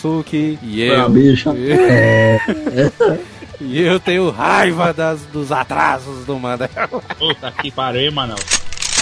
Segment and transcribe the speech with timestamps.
[0.00, 1.04] Suki e eu.
[1.04, 1.52] Ah, bicha.
[1.58, 2.38] É.
[3.60, 6.68] E eu tenho raiva das, dos atrasos do Manel.
[7.18, 8.36] Puta que pariu, Manel.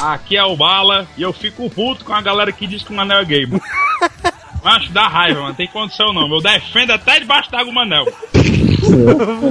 [0.00, 2.96] Aqui é o Bala e eu fico puto com a galera que diz que o
[2.96, 3.46] Manel é gay.
[3.46, 3.62] mano.
[4.64, 5.54] Acho dá raiva, mano.
[5.54, 6.28] Tem condição não.
[6.34, 8.06] Eu defendo até debaixo d'água o Manel.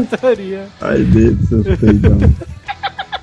[0.10, 0.68] Putaria.
[0.82, 2.18] Ai, dele, seus peidão.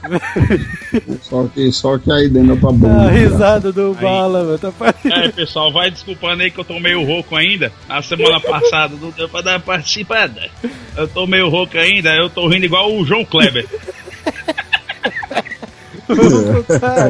[1.23, 2.92] só, que, só que aí dentro da boca.
[2.92, 4.59] A risada do Bala, mano.
[4.59, 5.15] Tá parecendo.
[5.15, 7.73] É, pessoal, vai desculpando aí que eu tô meio rouco ainda.
[7.88, 10.50] A semana passada não deu pra dar uma participada.
[10.97, 13.67] Eu tô meio rouco ainda, eu tô rindo igual o João Kleber.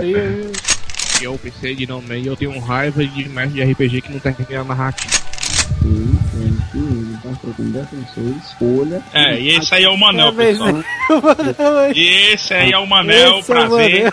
[0.00, 0.52] Viu?
[1.22, 4.60] Eu pensei de nome aí, eu tenho raiva de mestre de RPG que não termina
[4.60, 5.14] a narrativa.
[5.80, 7.02] Sim, sim, sim,
[7.33, 9.02] Então, trocando defensor, escolha.
[9.12, 10.83] É, e esse aí é o Manel, Talvez pessoal.
[11.80, 11.92] aí.
[11.94, 14.12] E esse aí é o Manel, Esse é o prazer.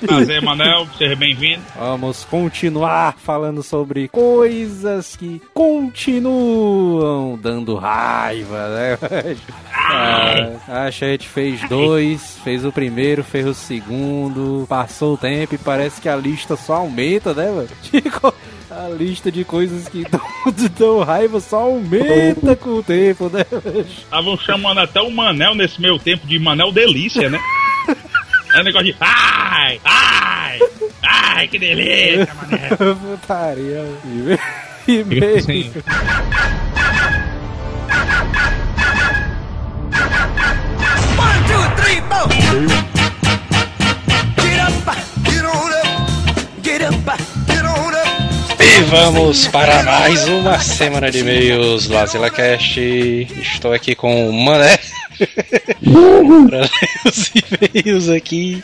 [0.06, 1.62] Prazer, Manel, seja bem-vindo.
[1.76, 8.98] Vamos continuar falando sobre coisas que continuam dando raiva, né?
[9.72, 15.54] Ah, que a gente fez dois, fez o primeiro, fez o segundo, passou o tempo
[15.54, 17.68] e parece que a lista só aumenta, né, mano?
[18.70, 20.20] A lista de coisas que dão,
[20.78, 23.44] dão raiva só aumenta com o tempo, né?
[23.86, 27.40] Estavam chamando até o Manel nesse meio tempo de Manel Delícia, né?
[28.52, 30.58] É um negócio de ai, ai,
[31.04, 32.96] ai, que delícia, Manel.
[32.96, 33.84] Putaria.
[34.86, 35.72] E- E meio.
[40.10, 42.26] One, two, three, four.
[44.42, 44.72] Get up,
[45.24, 47.29] get on up, get up, get on up.
[48.90, 52.80] Vamos para mais uma semana de e-mails do AzilaCast.
[53.40, 54.80] Estou aqui com o Mané
[56.48, 56.70] para ler
[57.06, 58.60] os e-mails aqui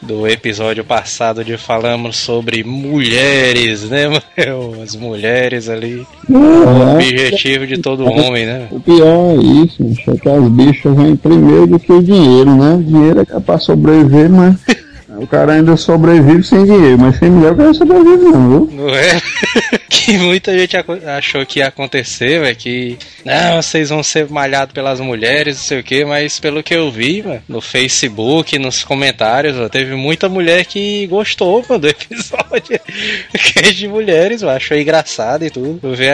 [0.00, 4.80] do episódio passado onde falamos sobre mulheres, né, Manel?
[4.80, 6.06] As mulheres ali.
[6.28, 8.68] O objetivo de todo homem, né?
[8.70, 12.74] O pior é isso, é que as bichas vêm primeiro do que o dinheiro, né?
[12.74, 14.54] O dinheiro é pra sobreviver, mas
[15.18, 18.68] o cara ainda sobrevive sem dinheiro, mas sem mulher o cara sobrevive não, viu?
[18.72, 19.20] Não é?
[19.90, 25.00] que muita gente achou que ia acontecer, velho, que não, vocês vão ser malhados pelas
[25.00, 29.58] mulheres, não sei o que, mas pelo que eu vi, mano, no Facebook, nos comentários,
[29.58, 32.80] ó, teve muita mulher que gostou, mano, do episódio.
[33.32, 35.80] que é de mulheres, achou engraçado e tudo.
[35.82, 36.12] Eu G-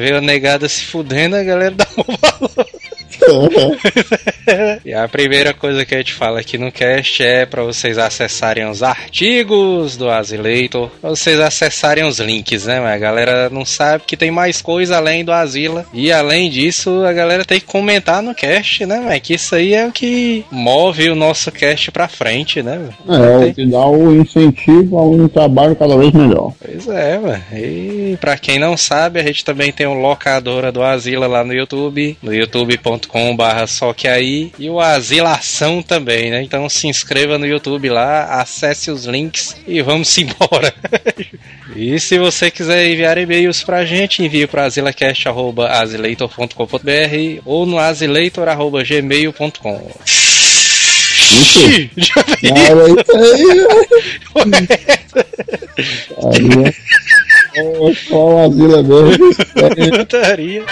[0.00, 2.66] ver a negada se fudendo, a galera dá um valor.
[4.84, 8.68] E a primeira coisa que a gente fala aqui no cast é para vocês acessarem
[8.68, 12.78] os artigos do Asileitor, pra vocês acessarem os links, né?
[12.78, 15.84] Mas a galera não sabe que tem mais coisa além do Asila.
[15.92, 19.02] E além disso, a galera tem que comentar no cast, né?
[19.04, 22.88] Mas que isso aí é o que move o nosso cast pra frente, né?
[23.08, 26.52] É, o que dá o incentivo a um trabalho cada vez melhor.
[26.60, 27.42] Pois é, mano.
[27.52, 31.52] E pra quem não sabe, a gente também tem o locadora do Asila lá no
[31.52, 32.32] YouTube, no
[32.96, 36.42] youtube.com/barra só que aí, e o Asilação também, né?
[36.42, 40.74] Então se inscreva no YouTube lá, acesse os links e vamos embora.
[41.74, 49.90] e se você quiser enviar e-mails pra gente, envie para azilecast@azileitor.com.br ou no azileitor@gmail.com.
[51.26, 51.90] Ixi.
[51.96, 53.66] Já vi Cara, isso aí.
[58.08, 59.34] Só o asilo é mesmo.
[59.98, 60.62] Putaria.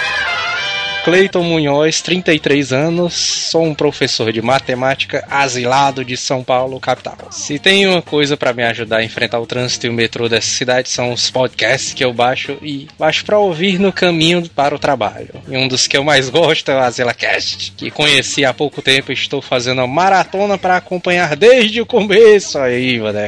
[1.04, 7.18] Cleiton Munhoz, 33 anos, sou um professor de matemática asilado de São Paulo, capital.
[7.30, 10.48] Se tem uma coisa pra me ajudar a enfrentar o trânsito e o metrô dessa
[10.48, 14.78] cidade são os podcasts que eu baixo e baixo pra ouvir no caminho para o
[14.78, 15.28] trabalho.
[15.46, 19.12] E um dos que eu mais gosto é o AzilaCast, que conheci há pouco tempo
[19.12, 22.58] e estou fazendo uma maratona pra acompanhar desde o começo.
[22.58, 23.18] Aí, mano.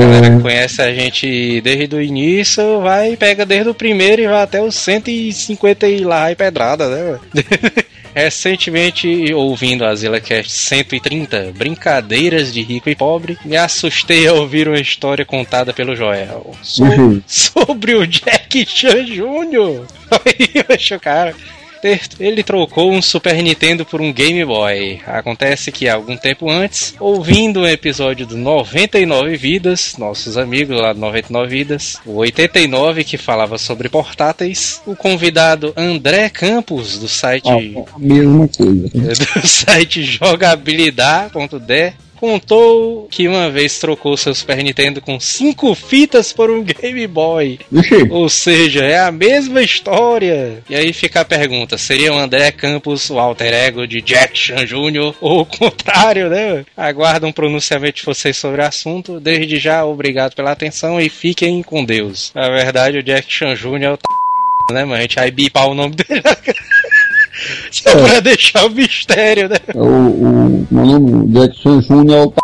[0.00, 4.42] Galera que conhece a gente desde o início, vai, pega desde o primeiro e vai
[4.42, 7.02] até os 150 e lá e pedrada, né?
[7.04, 7.20] mano?
[8.14, 14.80] Recentemente, ouvindo a ZillaCast 130, Brincadeiras de Rico e Pobre, me assustei ao ouvir uma
[14.80, 16.54] história contada pelo Joel.
[16.62, 17.22] So- Uhum.
[17.28, 19.84] sobre o Jack Chan Jr.
[20.24, 21.34] Aí, bicho, cara.
[22.18, 25.00] Ele trocou um Super Nintendo por um Game Boy.
[25.06, 31.00] Acontece que algum tempo antes, ouvindo um episódio do 99 Vidas, nossos amigos lá do
[31.00, 37.98] 99 Vidas, o 89 que falava sobre portáteis, o convidado André Campos do site a
[37.98, 38.88] mesma coisa.
[39.40, 46.50] do site jogabilidade.de contou que uma vez trocou seu Super Nintendo com cinco fitas por
[46.50, 47.60] um Game Boy.
[47.70, 50.62] Vixe, Ou seja, é a mesma história.
[50.68, 54.64] E aí fica a pergunta: seria o André Campos o alter ego de Jack Chan
[54.66, 55.14] Jr.
[55.20, 56.64] ou o contrário, né?
[56.76, 59.20] Aguardo um pronunciamento de vocês sobre o assunto.
[59.20, 62.32] Desde já, obrigado pela atenção e fiquem com Deus.
[62.34, 63.82] Na verdade, o Jack Chan Jr.
[63.82, 64.02] é o t...
[64.72, 66.22] né, mas a gente vai bipar o nome dele.
[67.70, 69.56] Só pra deixar o mistério, né?
[69.74, 72.34] o, o, meu nome, Jackson Júnior é o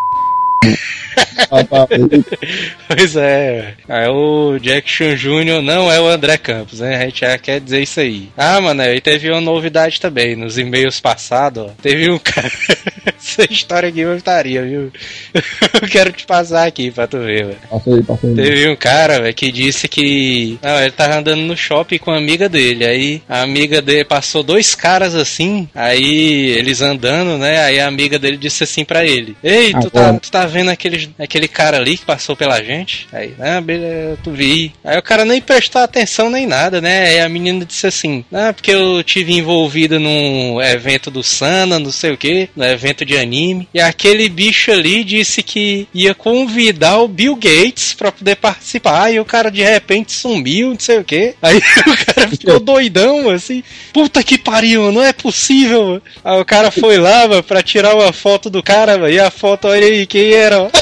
[2.88, 3.74] Pois é.
[3.88, 5.62] Aí o Jack Chan Jr.
[5.62, 6.96] não é o André Campos, né?
[6.96, 8.28] A gente já quer dizer isso aí.
[8.36, 10.36] Ah, mano, e teve uma novidade também.
[10.36, 12.50] Nos e-mails passados, ó, teve um cara.
[13.22, 14.92] Essa história aqui eu estaria, viu?
[15.80, 17.58] Eu quero te passar aqui pra tu ver, velho.
[17.68, 18.34] Passa aí, passa aí.
[18.34, 20.58] Teve um cara véio, que disse que.
[20.62, 22.84] Não, ele tava andando no shopping com a amiga dele.
[22.84, 25.68] Aí a amiga dele passou dois caras assim.
[25.74, 27.60] Aí eles andando, né?
[27.60, 31.10] Aí a amiga dele disse assim pra ele: Ei, tu tá, tu tá vendo aquele,
[31.24, 33.06] aquele cara ali que passou pela gente?
[33.12, 34.72] Aí, ah, beleza, tu vi.
[34.84, 37.08] Aí o cara nem prestou atenção nem nada, né?
[37.08, 41.92] Aí a menina disse assim: Ah, porque eu tive envolvida num evento do Sana, não
[41.92, 43.68] sei o que, no evento de anime.
[43.72, 49.12] E aquele bicho ali disse que ia convidar o Bill Gates pra poder participar.
[49.12, 51.34] E o cara de repente sumiu, não sei o que.
[51.40, 53.62] Aí o cara ficou doidão, assim.
[53.92, 56.00] Puta que pariu, não é possível.
[56.24, 59.30] Aí o cara foi lá, mano, pra tirar uma foto do cara, mano, e a
[59.30, 60.62] foto, olha aí, quem era?
[60.62, 60.81] ó?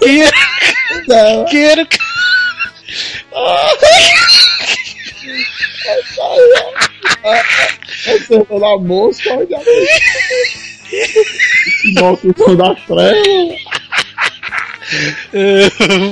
[0.00, 1.44] Quem era?
[1.48, 1.82] Quem era?
[1.82, 1.98] o ca-
[8.02, 9.86] Você foi na mosca, olha aí.
[11.94, 13.60] Nossa, das trevas.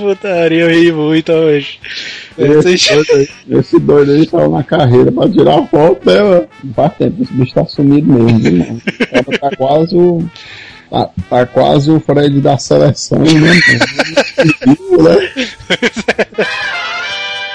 [0.01, 1.81] Putaria, eu ri muito hoje.
[2.39, 2.75] Esse
[3.51, 6.49] Esse doido aí saiu na carreira pra tirar foto, né, mano?
[6.63, 8.81] Não faz tempo, esse bicho tá sumido mesmo, mano?
[8.87, 10.25] O cara tá quase o.
[10.91, 13.29] Tá, tá quase o Fred da seleção, né?
[14.99, 16.47] né?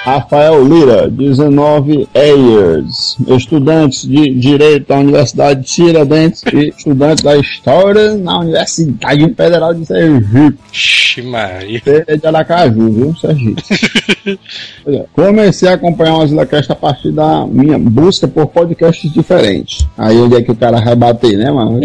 [0.03, 8.13] Rafael Lira, 19 years, estudantes de Direito da Universidade de Tiradentes e estudantes da História
[8.15, 10.59] na Universidade Federal de Sergipe.
[10.73, 11.79] Ixi, Maria.
[11.81, 13.63] Você é de Aracaju, viu, Sergipe?
[14.85, 15.05] É.
[15.13, 19.87] Comecei a acompanhar o Azilacast a partir da minha busca por podcasts diferentes.
[19.97, 21.79] Aí onde é que o cara vai bater, né, mano?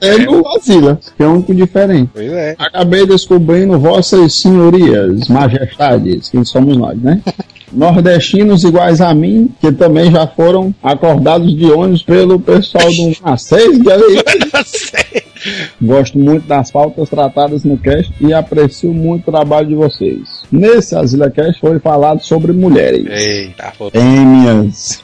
[0.00, 2.10] É no Azila, que é um diferente.
[2.12, 2.54] Pois é.
[2.58, 7.20] Acabei descobrindo vossas senhorias, majestades, quem somos nós, né?
[7.76, 13.82] Nordestinos iguais a mim, que também já foram acordados de ônibus pelo pessoal do A6,
[13.82, 15.26] que aí
[15.80, 20.42] Gosto muito das pautas tratadas no cast e aprecio muito o trabalho de vocês.
[20.50, 23.06] Nesse Asila Cast foi falado sobre mulheres.
[23.08, 23.72] Eita.
[23.92, 25.00] Fêmeas.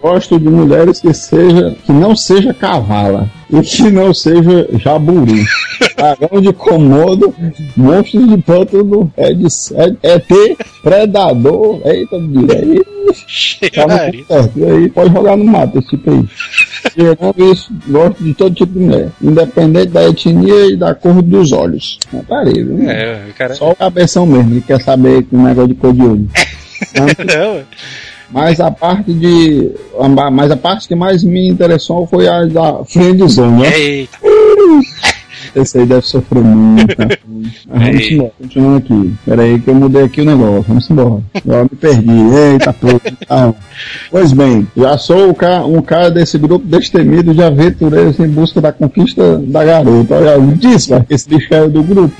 [0.00, 5.26] Gosto de mulheres que seja que não seja cavala e que não seja jaburu.
[5.96, 7.34] Dragão de Komodo,
[7.76, 14.24] monstros de pântano, é de é, ET, predador, eita, aí, tá no Maria.
[14.26, 14.58] certo.
[14.58, 16.24] E aí pode jogar no mato esse tipo aí.
[16.94, 21.52] Tirando isso, gosto de todo tipo de mulher, independente da etnia e da cor dos
[21.52, 21.98] olhos.
[22.12, 22.90] Não parei, viu?
[22.90, 23.54] É, cara.
[23.54, 26.28] Só o cabeção mesmo, que quer saber com o negócio de cor de olho.
[26.94, 27.62] Não,
[28.30, 29.70] Mas a parte de.
[30.32, 33.78] Mas a parte que mais me interessou foi a da friendzone, né?
[33.78, 34.18] eita.
[35.54, 36.94] Esse aí deve sofrer muito.
[36.98, 37.18] Mas
[37.66, 39.14] Vamos embora, continuando aqui.
[39.26, 40.64] Pera aí que eu mudei aqui o negócio.
[40.68, 41.22] Vamos embora.
[41.44, 42.10] Agora me perdi.
[42.52, 42.88] Eita, pô.
[43.28, 43.54] Calma.
[44.10, 48.60] Pois bem, já sou o ca- um cara desse grupo destemido de aventureiros em busca
[48.60, 50.14] da conquista da garota.
[50.16, 52.14] Olha, eu disse, vai, que esse bicho é do grupo.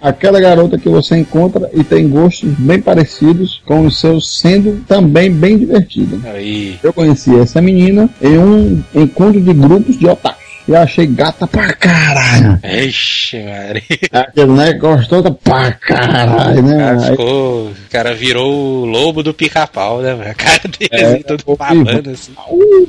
[0.00, 5.30] Aquela garota que você encontra e tem gostos bem parecidos com os seus, sendo também
[5.30, 6.18] bem divertida.
[6.30, 6.78] Aí.
[6.82, 10.45] Eu conheci essa menina em um encontro de grupos de otakus.
[10.68, 12.58] E eu achei gata pra caralho.
[12.64, 13.82] Ixi, Maria.
[14.12, 16.76] Aquele negócio toda pra caralho, né?
[16.78, 17.66] cara ficou.
[17.68, 20.30] O cara virou o lobo do pica-pau, né, velho?
[20.30, 22.32] A cara dele, É, assim, todo babando, assim.
[22.32, 22.86] uh,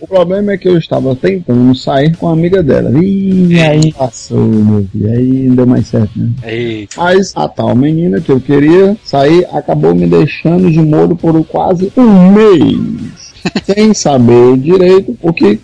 [0.00, 2.90] o problema é que eu estava tentando sair com a amiga dela.
[3.02, 5.10] E aí passou, meu filho.
[5.10, 6.30] Aí não deu mais certo, né?
[6.42, 6.94] Eita.
[7.02, 11.92] Mas a tal menina que eu queria sair acabou me deixando de molho por quase
[11.96, 13.23] um mês.
[13.64, 15.58] Sem saber direito o que,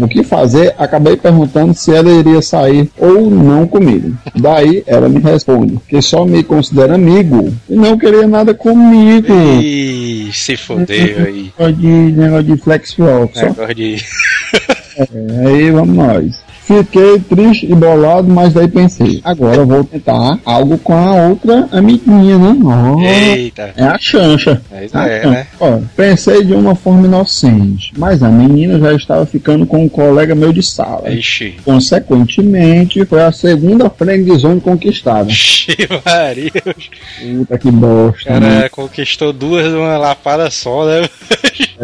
[0.00, 4.16] o que fazer, acabei perguntando se ela iria sair ou não comigo.
[4.34, 9.32] Daí ela me responde que só me considera amigo e não queria nada comigo.
[9.32, 11.52] Ih, se fodeu aí.
[11.58, 12.90] Negócio de, negócio de flex.
[12.90, 13.96] Só Negócio de.
[14.98, 16.46] É, aí vamos nós.
[16.66, 21.68] Fiquei triste e bolado, mas daí pensei, agora eu vou tentar algo com a outra
[21.70, 22.56] amiguinha, né?
[22.64, 23.72] Oh, Eita.
[23.76, 24.60] é a chancha.
[24.70, 25.30] Mas A é, chancha.
[25.30, 25.46] né?
[25.60, 30.34] Ó, pensei de uma forma inocente, mas a menina já estava ficando com um colega
[30.34, 31.08] meu de sala.
[31.08, 31.54] Ixi.
[31.64, 35.30] Consequentemente, foi a segunda friendzone conquistada.
[35.30, 36.50] Ixi, Maria.
[37.36, 41.08] Puta que bosta, cara conquistou duas numa lapada só, né?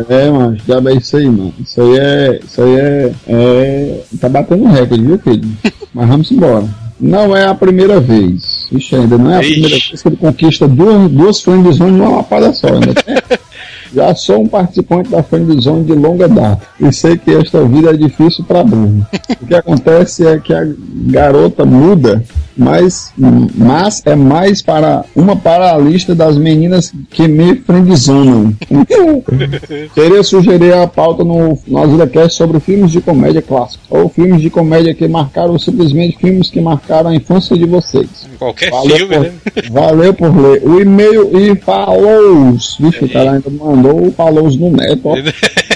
[0.08, 1.54] É, mano, já é isso aí, mano.
[1.60, 2.40] Isso aí é.
[2.44, 3.12] Isso aí é.
[3.28, 5.48] é tá batendo recorde, viu, filho?
[5.94, 6.64] Mas vamos embora.
[7.00, 8.68] Não é a primeira vez.
[8.70, 9.52] Ixi, ainda não é a Ixi.
[9.52, 12.68] primeira vez que ele conquista duas, duas friendzone numa lapada só.
[12.68, 13.14] Ainda tem-
[13.94, 16.66] Já sou um participante da friendzone de longa data.
[16.80, 19.06] E sei que esta vida é difícil para Bruno.
[19.40, 20.66] O que acontece é que a
[21.06, 22.22] garota muda,
[22.56, 28.54] mas, mas é mais para uma para a lista das meninas que me friendzonam.
[29.94, 33.86] Queria sugerir a pauta no, AzilaCast sobre filmes de comédia clássicos.
[33.90, 38.26] Ou filmes de comédia que marcaram, ou simplesmente filmes que marcaram a infância de vocês.
[38.38, 39.32] Qualquer Valeu filme, por, né?
[39.70, 42.52] valeu por ler o e-mail e falou.
[42.52, 43.50] Vixe, o cara ainda
[43.82, 45.00] mandou falou no neto.
[45.04, 45.16] ó.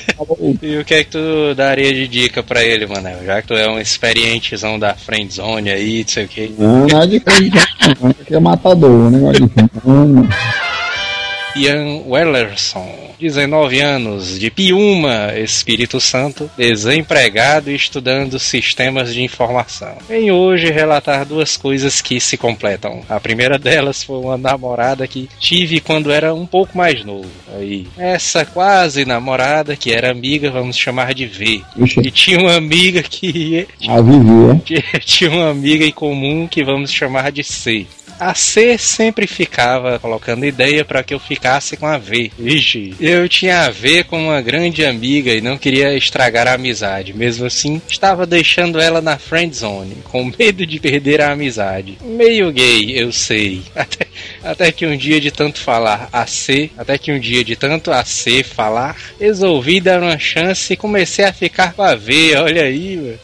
[0.62, 3.22] E o que é que tu daria de dica pra ele, Manel?
[3.24, 6.54] Já que tu é um experientezão da friendzone aí, não sei o que.
[6.58, 7.50] Não, nada de coisa,
[8.00, 8.10] não.
[8.10, 10.28] Aqui é matador, o negócio de filme.
[11.56, 12.86] Ian Wellerson,
[13.18, 19.96] 19 anos, de Piúma, Espírito Santo, desempregado e estudando sistemas de informação.
[20.06, 23.00] Vem hoje relatar duas coisas que se completam.
[23.08, 27.30] A primeira delas foi uma namorada que tive quando era um pouco mais novo.
[27.56, 31.62] Aí, essa quase namorada, que era amiga, vamos chamar de V.
[32.02, 34.98] E tinha uma amiga que a Vivi, é?
[35.00, 37.86] tinha uma amiga em comum que vamos chamar de C.
[38.18, 42.30] A C sempre ficava colocando ideia para que eu ficasse com a V.
[42.38, 47.12] Ixi, eu tinha a V como uma grande amiga e não queria estragar a amizade.
[47.12, 51.98] Mesmo assim, estava deixando ela na friend zone, com medo de perder a amizade.
[52.02, 53.62] Meio gay, eu sei.
[53.74, 54.05] Até,
[54.50, 57.90] até que um dia de tanto falar a C, até que um dia de tanto
[57.90, 62.36] a C falar, resolvi dar uma chance e comecei a ficar com a V.
[62.36, 63.18] Olha aí, mano.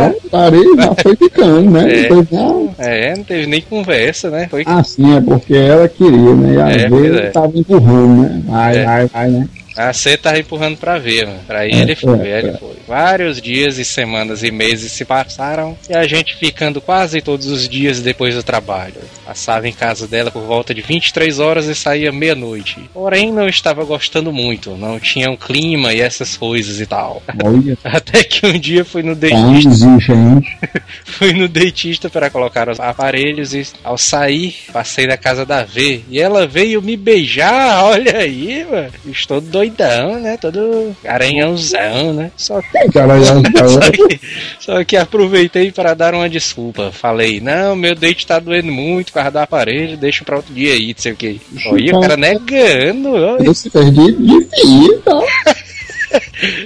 [0.00, 0.14] Né?
[0.30, 1.82] Parei, já foi ficando, né?
[1.82, 2.02] É.
[2.08, 4.46] Depois, ah, É, não teve nem conversa, né?
[4.50, 6.54] Foi ah, sim, é porque ela queria, né?
[6.54, 7.30] E a É, V pois é.
[7.30, 8.42] tava empurrando, né?
[8.46, 8.84] Vai, É.
[8.84, 9.48] vai, vai, né?
[9.76, 11.40] A C tava empurrando pra ver, mano.
[11.46, 12.52] Pra É, ele foi, é, ele é.
[12.56, 12.74] foi.
[12.86, 17.68] Vários dias e semanas e meses se passaram e a gente ficando quase todos os
[17.68, 18.94] dias depois do trabalho.
[19.24, 22.90] Passava em casa dela por volta de 23 horas e saía meia-noite.
[22.92, 27.22] Porém, não estava gostando muito, não tinha um clima e essas coisas e tal.
[27.42, 29.86] Olha, Até que um dia fui no tá dentista,
[31.04, 36.02] fui no dentista para colocar os aparelhos e ao sair, passei na casa da V
[36.08, 38.92] e ela veio me beijar, olha aí, mano.
[39.06, 40.36] Estou doidão, né?
[40.36, 42.30] Todo aranhãozão, né?
[42.36, 44.20] Só que, Cara, já, só que,
[44.58, 46.92] só que aproveitei para dar uma desculpa.
[46.92, 50.88] Falei, não, meu dente tá doendo muito causa do aparelho, deixa pra outro dia aí,
[50.88, 51.40] não sei o que.
[51.66, 55.12] Olha, o cara negando, ó, esse perdido de fita.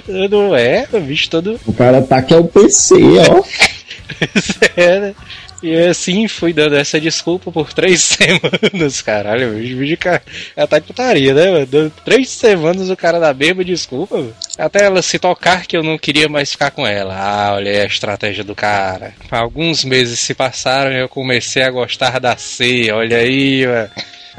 [0.29, 2.95] não é, o bicho todo O cara tá que é o PC,
[3.29, 3.43] ó.
[4.75, 5.15] Sério.
[5.61, 9.53] E assim fui dando essa desculpa por três semanas, caralho.
[9.55, 10.21] Vídeo cara,
[10.55, 11.65] ela tá de putaria, né, mano?
[11.65, 14.25] Dando três semanas o cara dá a mesma desculpa.
[14.57, 17.15] Até ela se tocar que eu não queria mais ficar com ela.
[17.15, 19.13] Ah, olha a estratégia do cara.
[19.29, 22.91] Alguns meses se passaram e eu comecei a gostar da C.
[22.91, 23.89] Olha aí, mano.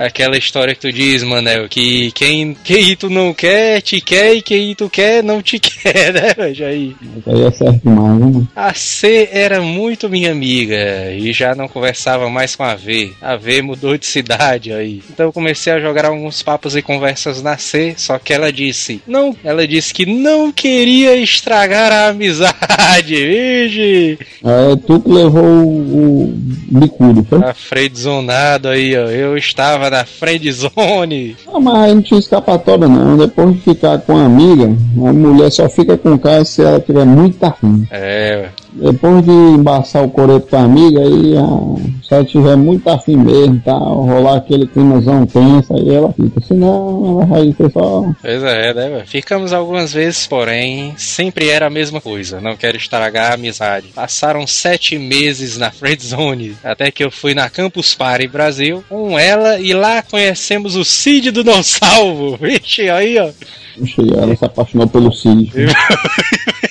[0.00, 4.40] Aquela história que tu diz, Manel, que quem, quem tu não quer, te quer, e
[4.40, 6.66] quem tu quer, não te quer, né, velho?
[6.66, 6.96] Aí.
[7.26, 8.46] Aí é certo demais, né?
[8.56, 13.12] A C era muito minha amiga e já não conversava mais com a V.
[13.20, 15.02] A V mudou de cidade aí.
[15.10, 19.02] Então eu comecei a jogar alguns papos e conversas na C, só que ela disse:
[19.06, 23.14] "Não, ela disse que não queria estragar a amizade".
[23.60, 24.18] Vige.
[24.42, 27.44] É, tu que levou o, o bicudo, foi?
[27.44, 29.06] A fredzonado aí, ó.
[29.10, 31.36] Eu estava na friendzone.
[31.46, 33.16] Não, mas aí não tinha escapatória não.
[33.16, 36.80] Depois de ficar com a amiga, a mulher só fica com o cara se ela
[36.80, 37.86] tiver muito afim.
[37.90, 42.88] É, depois de embaçar o coreto com a amiga, aí a, se ela tiver muito
[42.88, 43.72] afim mesmo, tá?
[43.72, 46.40] Rolar aquele climazão tenso, aí ela fica.
[46.40, 48.04] Senão, ela vai ser só.
[48.20, 48.88] Pois é, né?
[48.88, 49.06] velho?
[49.06, 52.40] Ficamos algumas vezes, porém, sempre era a mesma coisa.
[52.40, 53.88] Não quero estragar a amizade.
[53.94, 59.18] Passaram sete meses na Friend Zone, até que eu fui na Campus Party Brasil com
[59.18, 62.36] ela e lá conhecemos o Cid do Não Salvo.
[62.40, 63.30] Vixe, aí, ó.
[63.78, 65.52] Puxa, e ela se apaixonou pelo Cid.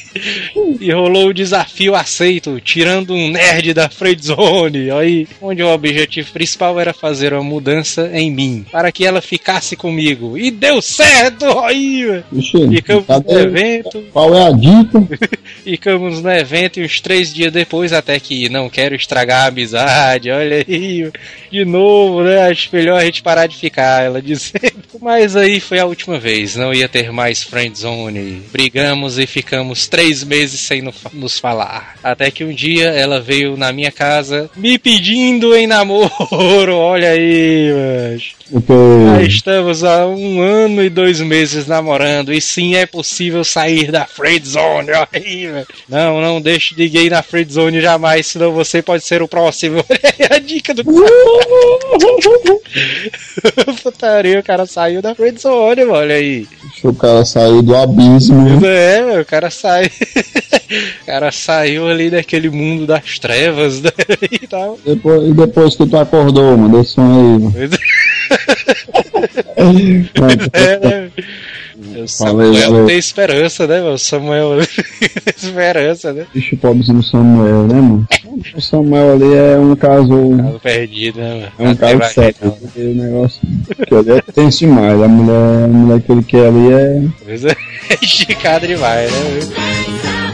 [0.79, 6.79] E rolou o desafio aceito, tirando um nerd da friendzone, aí, onde o objetivo principal
[6.79, 10.38] era fazer uma mudança em mim, para que ela ficasse comigo.
[10.38, 15.00] E deu certo, aí, Ficamos no evento, Qual é a dica?
[15.63, 20.29] ficamos no evento e uns três dias depois, até que não quero estragar a amizade,
[20.31, 21.12] olha aí,
[21.51, 22.50] de novo, né?
[22.50, 24.60] Acho melhor a gente parar de ficar, ela dizendo.
[25.01, 28.41] Mas aí foi a última vez, não ia ter mais friendzone.
[28.51, 31.78] Brigamos e ficamos três meses sem no- nos falar.
[32.03, 36.09] Até que um dia ela veio na minha casa me pedindo em namoro,
[36.75, 37.71] olha aí,
[38.12, 38.39] mas.
[38.51, 44.05] Já estamos há um ano e dois meses namorando e sim é possível sair da
[44.07, 44.89] friend zone.
[44.89, 45.67] Olha aí, velho.
[45.88, 49.86] Não, não deixe ninguém na friend zone jamais, senão você pode ser o próximo.
[49.89, 50.83] Aí a dica do
[53.83, 56.48] Putaria, o cara saiu da friend zone, mano, olha aí.
[56.83, 58.65] O cara sair do abismo.
[58.65, 59.86] É, meu, o cara sai.
[59.86, 61.31] o cara
[61.69, 63.91] saiu ali daquele mundo das trevas né,
[64.31, 64.79] e tal.
[64.85, 67.53] Depois, e depois que tu acordou, mano, desse som aí, mano.
[70.13, 71.11] Pronto, É, né?
[72.03, 72.85] O Samuel valeu.
[72.85, 73.93] tem esperança, né, meu?
[73.93, 76.25] O Samuel tem esperança, né?
[76.33, 78.07] Bicho pobrezinho Samuel, né, mano?
[78.55, 80.38] O Samuel ali é um caso.
[80.38, 81.77] Caso perdido, né, É um mano?
[81.77, 82.35] caso sério.
[82.39, 83.41] porque O negócio.
[83.88, 85.01] Que ali é tenso demais.
[85.01, 87.01] A mulher, a mulher que ele quer ali é.
[87.25, 87.55] Pois é,
[88.01, 90.28] esticado demais, né?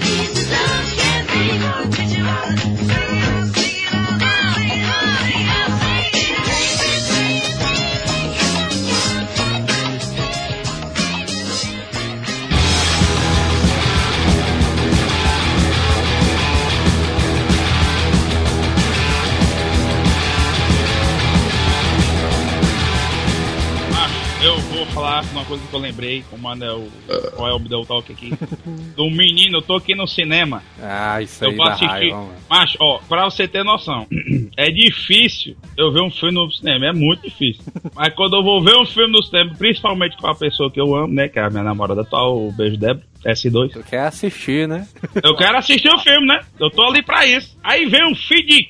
[24.86, 26.88] Vou falar uma coisa que eu lembrei, como é o,
[27.36, 28.32] qual é o Middle Talk aqui.
[28.96, 30.64] Do menino, eu tô aqui no cinema.
[30.82, 31.90] Ah, isso Eu aí vou dá assistir.
[31.92, 32.34] raiva, mano.
[32.50, 34.08] Mas, ó, pra você ter noção,
[34.58, 37.64] é difícil eu ver um filme no cinema, é muito difícil.
[37.96, 40.96] Mas quando eu vou ver um filme no cinema, principalmente com a pessoa que eu
[40.96, 44.68] amo, né, que é a minha namorada atual, o Beijo Débora, S2, Tu quer assistir,
[44.68, 44.88] né?
[45.24, 46.42] eu quero assistir o filme, né?
[46.60, 47.58] Eu tô ali pra isso.
[47.64, 48.64] Aí vem um filho de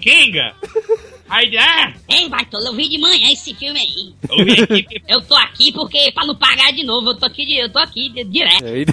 [1.27, 4.13] Ah, Ei, Bartolo, eu vi de manhã esse filme aí.
[5.07, 7.79] eu aqui tô aqui porque, pra não pagar de novo, eu tô aqui, eu tô
[7.79, 8.65] aqui direto.
[8.65, 8.85] Aí,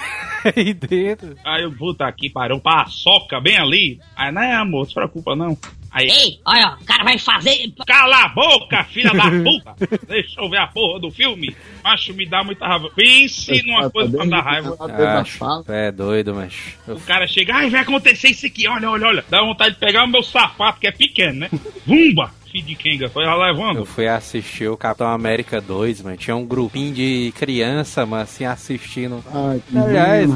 [0.55, 1.37] aí dentro.
[1.43, 3.99] Aí eu, puta aqui, parou um paçoca bem ali.
[4.15, 5.57] Aí, não, amor, não se preocupa não.
[5.93, 7.71] Aí, Ei, olha, o cara vai fazer...
[7.85, 9.75] cala a boca, filha da puta!
[10.09, 11.55] Deixa eu ver a porra do filme.
[11.83, 12.89] Macho, me dá muita raiva.
[12.95, 14.75] Pense numa coisa pra dar raiva.
[15.19, 16.53] Acho, é doido, mas.
[16.87, 19.25] O cara chega, ai, vai acontecer isso aqui, olha, olha, olha.
[19.29, 21.49] Dá vontade de pegar o meu sapato, que é pequeno, né?
[21.85, 22.31] Vumba!
[22.61, 26.15] De Kenga, foi lá Eu fui assistir o Capitão América 2, mano.
[26.15, 29.23] Tinha um grupinho de criança, mano, assim, assistindo.
[29.33, 30.29] Ai, que Aliás-.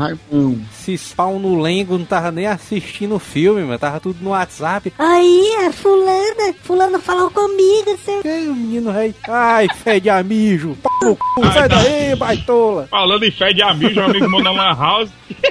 [0.71, 3.77] Se spawn no lengo não tava nem assistindo o filme, mano.
[3.77, 4.91] Tava tudo no WhatsApp.
[4.97, 8.21] Aí, a fulana, fulano falou comigo, seu...
[8.23, 9.13] Que o menino rei.
[9.27, 10.75] Ai, fede a mijo.
[10.81, 12.87] Pau no cu, sai daí, baitola.
[12.87, 15.11] Falando em fé de amigo, um amigo na Lan House.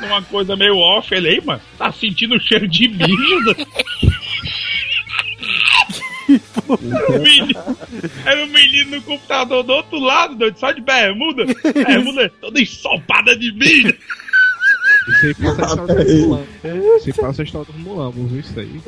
[0.00, 1.60] Numa coisa meio off, ele aí, mano.
[1.76, 3.54] Tá sentindo o cheiro de mijo.
[6.68, 11.46] O Era um menino no computador do outro lado, doido, só de bermuda.
[11.72, 13.94] Bermuda toda ensopada de mijo.
[15.08, 16.46] Isso aí passa a história do Mulambo.
[16.96, 18.80] Isso aí passa a história do Mulambo, viu isso aí?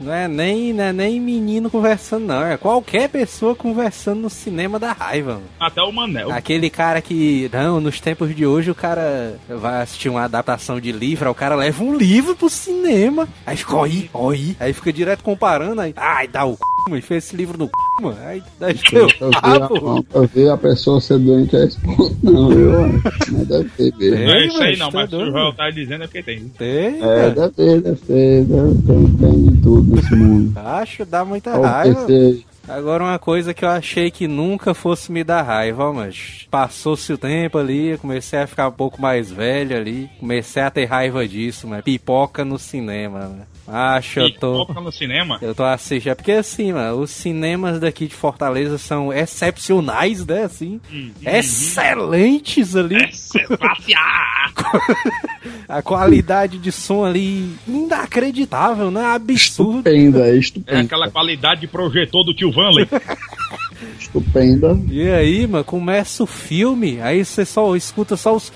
[0.00, 2.44] Não é, nem, não é nem menino conversando, não.
[2.44, 5.46] É qualquer pessoa conversando no cinema da raiva, mano.
[5.60, 6.30] Até o Manel.
[6.32, 10.90] Aquele cara que, não, nos tempos de hoje o cara vai assistir uma adaptação de
[10.92, 13.84] livro, aí o cara leva um livro pro cinema, aí fica, ó
[14.30, 16.58] aí, aí fica direto comparando, aí, ai, dá o c,
[16.90, 17.70] mano, fez esse livro no c,
[18.02, 20.04] mano, aí dá o Eu vi, rabo.
[20.14, 22.72] a, eu vi a pessoa ser doente a esse ponto, não, eu.
[23.32, 24.16] Mas deve ter mesmo.
[24.16, 25.26] É, Não é isso aí não, tá mas o.
[25.30, 26.48] Joel tá dizendo é porque tem.
[26.58, 30.52] Tem, É, deve ter, deve ter, deve ter, tem de tudo nesse mundo.
[30.58, 32.06] Acho, dá muita raiva.
[32.68, 37.18] Agora uma coisa que eu achei que nunca fosse me dar raiva, mas passou-se o
[37.18, 41.26] tempo ali, eu comecei a ficar um pouco mais velho ali, comecei a ter raiva
[41.26, 43.42] disso, mas pipoca no cinema, né?
[43.66, 44.64] Acho, eu tô.
[44.74, 45.38] No cinema.
[45.40, 46.10] Eu tô assistindo.
[46.12, 50.42] É porque assim, mano, os cinemas daqui de Fortaleza são excepcionais, né?
[50.44, 50.80] Assim.
[51.24, 52.96] Excelentes ali.
[55.68, 59.04] A qualidade de som ali inacreditável, né?
[59.06, 59.78] Absurdo.
[59.88, 60.80] Estupenda, é É estupenda.
[60.80, 62.86] aquela qualidade de projetor do tio Vanley.
[63.98, 64.78] Estupenda.
[64.90, 68.52] E aí, mano, começa o filme, aí você só escuta só os.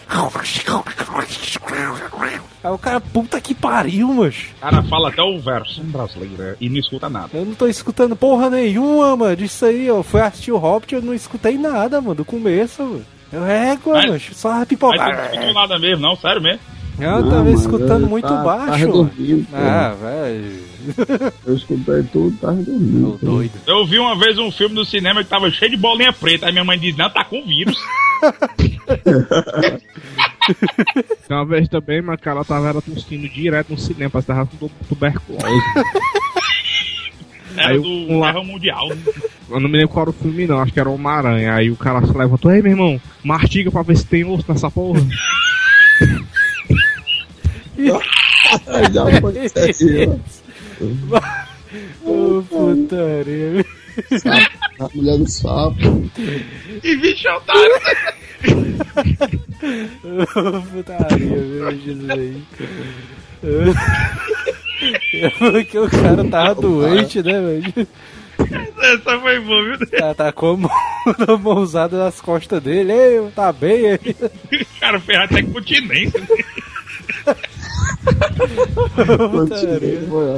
[2.62, 4.48] Aí o cara, puta que pariu, macho.
[4.56, 7.28] O cara fala até o verso brasileiro e não escuta nada.
[7.32, 10.02] Eu não tô escutando porra nenhuma, mano, disso aí, ó.
[10.02, 13.06] Fui assistir o Hobbit, eu não escutei nada, mano, do começo, mano.
[13.32, 16.60] Eu régua, Mas- macho, só a Mas não escutou nada mesmo, não, sério mesmo.
[16.98, 18.66] Eu Não, tava mano, escutando eu muito tá- baixo.
[18.66, 19.04] Tava mano.
[19.04, 19.46] dormindo.
[19.52, 20.62] Ah, velho.
[21.46, 23.08] Eu escutei tudo, tava dormindo.
[23.08, 23.26] Ô, pô.
[23.26, 23.52] doido.
[23.66, 26.46] Eu vi uma vez um filme no cinema que tava cheio de bolinha preta.
[26.46, 27.76] Aí minha mãe diz, não, tá com vírus.
[31.28, 34.46] Uma vez também, mas que ela tava era tossindo direto no cinema, parece que tava
[34.46, 35.44] com tu- tuberculose.
[37.56, 38.88] Era Aí do um lá- Guerra Mundial.
[39.48, 41.54] Eu não me lembro qual era o filme não, acho que era Homem-Aranha.
[41.54, 44.70] Aí o cara se levantou, ei meu irmão, mastiga pra ver se tem osso nessa
[44.70, 45.00] porra.
[47.78, 50.20] Aí já foi sério,
[52.02, 53.64] Ô, putaria.
[54.78, 56.10] A mulher do sapo.
[56.82, 57.74] E bicho otário.
[60.04, 62.42] Ô, putaria, meu Jesus aí.
[65.14, 67.88] É Porque o cara tava doente, né, velho?
[68.82, 69.90] Essa foi boa, viu?
[69.90, 70.70] Tá, tá com a mão,
[71.26, 72.92] a mãozada nas costas dele.
[72.92, 74.16] Ei, tá bem aí.
[74.60, 76.22] O cara fez até continência.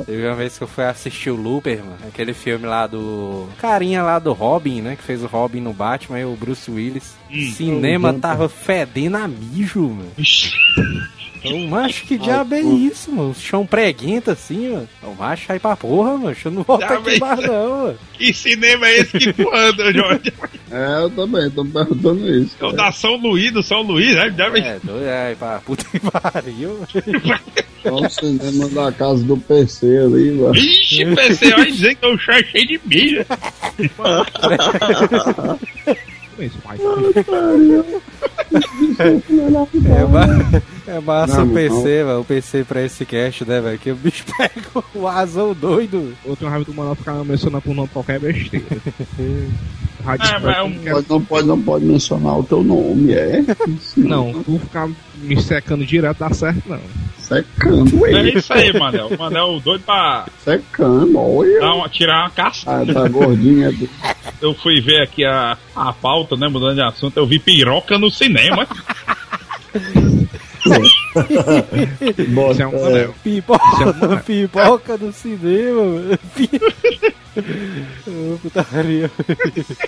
[0.07, 1.99] Teve uma vez que eu fui assistir o Looper, mano.
[2.07, 3.49] Aquele filme lá do.
[3.59, 4.97] Carinha lá do Robin, né?
[4.97, 7.17] Que fez o Robin no Batman e o Bruce Willis.
[7.31, 7.53] Hum.
[7.53, 10.13] Cinema tava fedendo a mijo, mano.
[11.43, 13.35] Então, macho, que diabo é isso, mano?
[13.35, 14.89] Chão preguento assim, mano.
[15.05, 16.37] O macho aí pra porra, mano.
[16.45, 17.49] Eu não volto Diabo é aqui mais, isso.
[17.49, 17.99] não, mano.
[18.15, 20.33] Que cinema é esse que tu anda, Jorge?
[20.71, 22.57] É, eu também, tô me perguntando isso.
[22.61, 24.31] É o da São Luís, do São Luís, né?
[24.31, 24.59] Deve...
[24.61, 26.81] É, doido, é, pra puta que pariu.
[27.85, 30.57] Olha o cinema da casa do PC ali, mano.
[30.57, 33.25] Ixi, PC, vai dizer que o chão é cheio de milho.
[36.41, 36.79] Isso, pai.
[39.87, 42.21] É, ma- é massa Não, o PC, mano.
[42.21, 43.79] O PC pra esse cast, né, velho?
[43.79, 46.15] Que o bicho pega o azul doido.
[46.25, 48.65] Eu tenho raiva do Manoel ficar mencionando por nome qualquer besteira.
[50.05, 53.45] Rádio É, mas é não Pode, não, pode, não pode mencionar o teu nome, é?
[53.97, 56.79] Não, tu ficar me secando direto dá certo não.
[57.19, 58.39] Secando É ele.
[58.39, 59.09] isso aí, Manel.
[59.09, 61.61] O Manel doido pra Secando, olha.
[61.61, 62.71] dar uma- tirar uma casca.
[62.71, 63.69] Ah, tá gordinho.
[63.69, 63.89] É do...
[64.41, 66.47] Eu fui ver aqui a, a pauta, né?
[66.49, 68.67] Mudando de assunto, eu vi piroca no cinema.
[72.53, 73.13] Isso é um.
[73.23, 74.23] Pipoca, Isso é um moleque.
[74.25, 76.19] pipoca no cinema, mano.
[78.07, 79.11] Ô, putaria.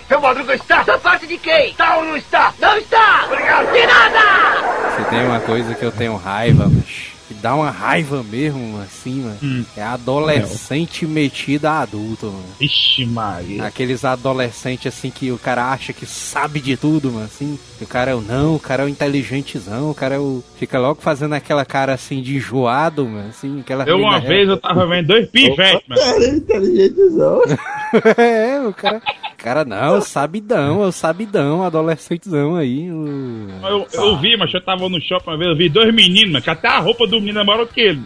[0.07, 1.71] Seu Madruga está da parte de quem?
[1.71, 2.53] Está ou não está?
[2.59, 3.25] Não está!
[3.25, 3.71] Obrigado.
[3.73, 4.95] De nada!
[4.97, 9.21] Se tem uma coisa que eu tenho raiva, mas que dá uma raiva mesmo, assim,
[9.21, 9.37] mano.
[9.41, 9.65] Hum.
[9.75, 12.43] É adolescente metido a adulto, mano.
[12.59, 13.63] Ixi, Maria.
[13.63, 17.57] Aqueles adolescentes assim que o cara acha que sabe de tudo, mano, assim.
[17.79, 20.43] E o cara é o não, o cara é o inteligentezão, o cara é o.
[20.57, 23.85] Fica logo fazendo aquela cara assim de enjoado, mano, assim, aquela.
[23.85, 26.01] Eu uma vez eu tava vendo dois pivetes, mano.
[26.01, 27.41] Era inteligentezão.
[28.17, 29.01] é, o cara.
[29.43, 32.91] Cara, não, o sabidão, é o sabidão, adolescentezão aí.
[32.91, 36.43] o- Eu, eu vi, mas eu tava no shopping uma vez, eu vi dois meninos,
[36.43, 38.01] que até a roupa do menino é maior que ele.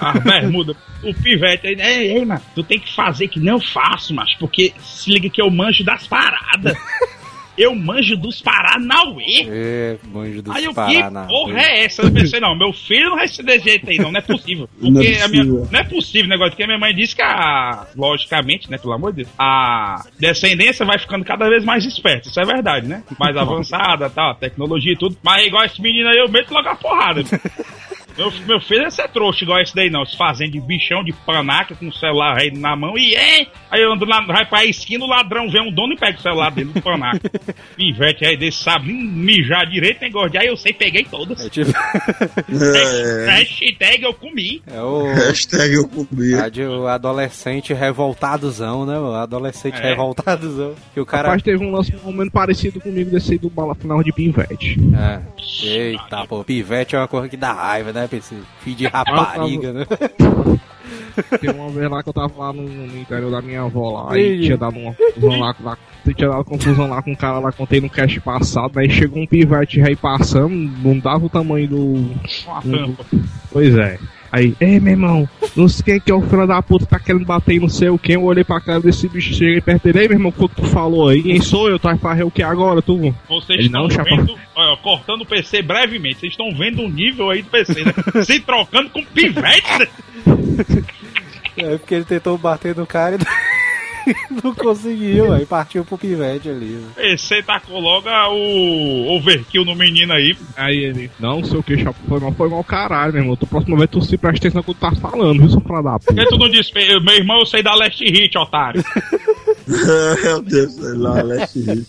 [0.00, 0.76] As bermudas.
[1.02, 4.34] O pivete aí, ei, ei, mano, tu tem que fazer que nem eu faço, mas
[4.34, 6.76] porque se liga que eu manjo das paradas.
[7.56, 9.46] Eu manjo dos Paranauê.
[9.48, 11.24] É, manjo dos Aí eu, que Paraná.
[11.26, 12.02] porra é essa?
[12.02, 14.68] Eu pensei, não, meu filho não vai ser desse jeito aí, não, não é possível.
[14.68, 15.44] Porque Não é a minha.
[15.44, 15.68] possível.
[15.70, 17.86] Não é possível o negócio, porque a minha mãe disse que a.
[17.96, 22.28] Logicamente, né, pelo amor de Deus, a descendência vai ficando cada vez mais esperta.
[22.28, 23.02] Isso é verdade, né?
[23.18, 25.16] Mais avançada, tal, tecnologia e tudo.
[25.22, 27.22] Mas igual esse menino aí, eu meto logo a porrada.
[28.16, 30.04] Meu, meu filho é ser trouxa igual esse daí, não.
[30.04, 33.46] Se fazendo de bichão de panaca com o celular aí na mão e é.
[33.70, 36.22] Aí eu ando lá, vai pra esquina, o ladrão vê um dono e pega o
[36.22, 37.28] celular dele do panaca.
[37.76, 41.44] Pivete aí desse sabe nem mijar direito, nem gordear, aí eu sei, peguei todas.
[41.44, 41.72] É tipo.
[41.72, 44.62] É, Hashtag eu comi.
[44.66, 45.12] É o.
[45.12, 46.34] hashtag eu comi.
[46.34, 48.98] a de- o adolescente revoltadozão, né?
[48.98, 49.88] O adolescente É.
[49.90, 50.74] revoltadozão.
[50.92, 51.28] Que o cara.
[51.28, 54.76] Rapaz, teve um lance ou menos parecido comigo desse aí do bala final de Pinvete.
[54.96, 55.20] É.
[55.66, 58.03] Eita, pô, pivete é uma coisa que dá raiva, né?
[58.12, 59.86] Esse filho de rapariga, né?
[61.40, 64.14] Tem uma vez lá que eu tava lá no, no interior da minha avó lá,
[64.14, 64.40] aí Ei.
[64.40, 65.78] tinha dado uma confusão lá, lá
[66.12, 69.26] tinha dado confusão lá com um cara lá, contei no cast passado, aí chegou um
[69.26, 71.94] pivete aí passando, não dava o tamanho do.
[72.46, 73.06] Uma tampa.
[73.50, 73.98] Pois é.
[74.34, 77.24] Aí, ei, meu irmão, não sei quem que é o filho da puta tá querendo
[77.24, 78.16] bater em não sei o quem.
[78.16, 80.00] Eu olhei pra cara desse bicho, cheguei perto dele.
[80.00, 81.22] Ei, meu irmão, o que tu falou aí?
[81.22, 81.78] Quem sou eu?
[81.78, 83.14] Tu vai fazer o que agora, tu?
[83.28, 84.10] Vocês Ele estão não, chapa.
[84.10, 87.92] vendo, olha, cortando o PC brevemente, vocês estão vendo o nível aí do PC, né?
[88.26, 89.86] Se trocando com pivete, né?
[91.56, 93.18] É porque ele tentou bater no cara e
[94.42, 96.66] não conseguiu, aí partiu pro pivete ali.
[96.66, 96.88] né?
[96.96, 100.36] PC tacou logo o overkill no menino aí.
[100.56, 103.36] Aí ele, não sei o que, chapa, foi mal, foi mal caralho, meu irmão.
[103.36, 105.82] Tu próxima vez tu se presta atenção no que tu tá falando, viu, seu filho
[105.82, 106.14] da Por puta?
[106.22, 108.84] que tu não disse, meu irmão, eu sei da Last Hit, otário.
[109.66, 111.86] Meu Deus, sei lá, Leste Rio.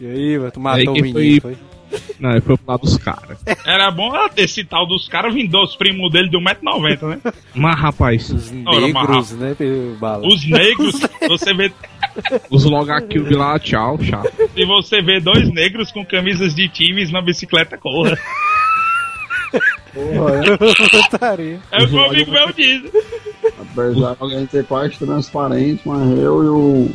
[0.00, 1.69] E aí, mano, tu Aí matou o quem menino, foi- foi?
[2.18, 3.38] Não, ele foi pro lado dos caras.
[3.64, 7.32] Era bom esse tal dos caras vindo os primos dele de 1,90m, né?
[7.54, 9.56] Mas, rapaz, Os negros, né.
[10.22, 11.72] Os negros, você vê,
[12.50, 14.30] os logakill de lá, tchau, chato.
[14.54, 18.16] se você vê dois negros com camisas de times na bicicleta, corra.
[19.92, 21.10] Porra, é.
[21.10, 21.60] Putaria.
[21.70, 22.82] É o que o amigo meu diz.
[23.72, 26.90] Apesar de alguém ser quase transparente, mas eu e o,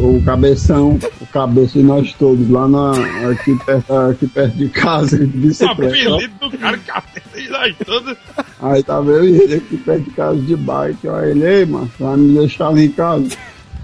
[0.00, 2.92] o, o cabeção, o cabeça de nós todos, lá na,
[3.30, 5.86] aqui, perto, aqui perto de casa, de O bicicleta.
[5.86, 8.16] apelido do cara caceta e nós todos.
[8.60, 11.90] Aí tava eu e ele aqui perto de casa de bike, ó, ele, ei, mano,
[11.98, 13.28] vai me deixar lá em casa.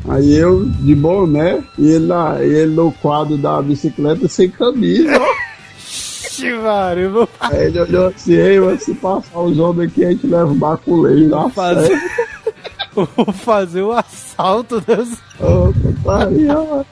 [0.08, 5.10] Aí eu, de boné, e ele, lá, e ele no quadro da bicicleta sem camisa,
[5.20, 5.47] ó.
[6.38, 10.10] Chivário, eu vou Aí ele olhou assim, ei, mas se passar os homens aqui, a
[10.10, 12.00] gente leva o baculeiro da fazer,
[12.94, 15.08] vou fazer o assalto das
[15.40, 16.86] Ô, putaria, mano.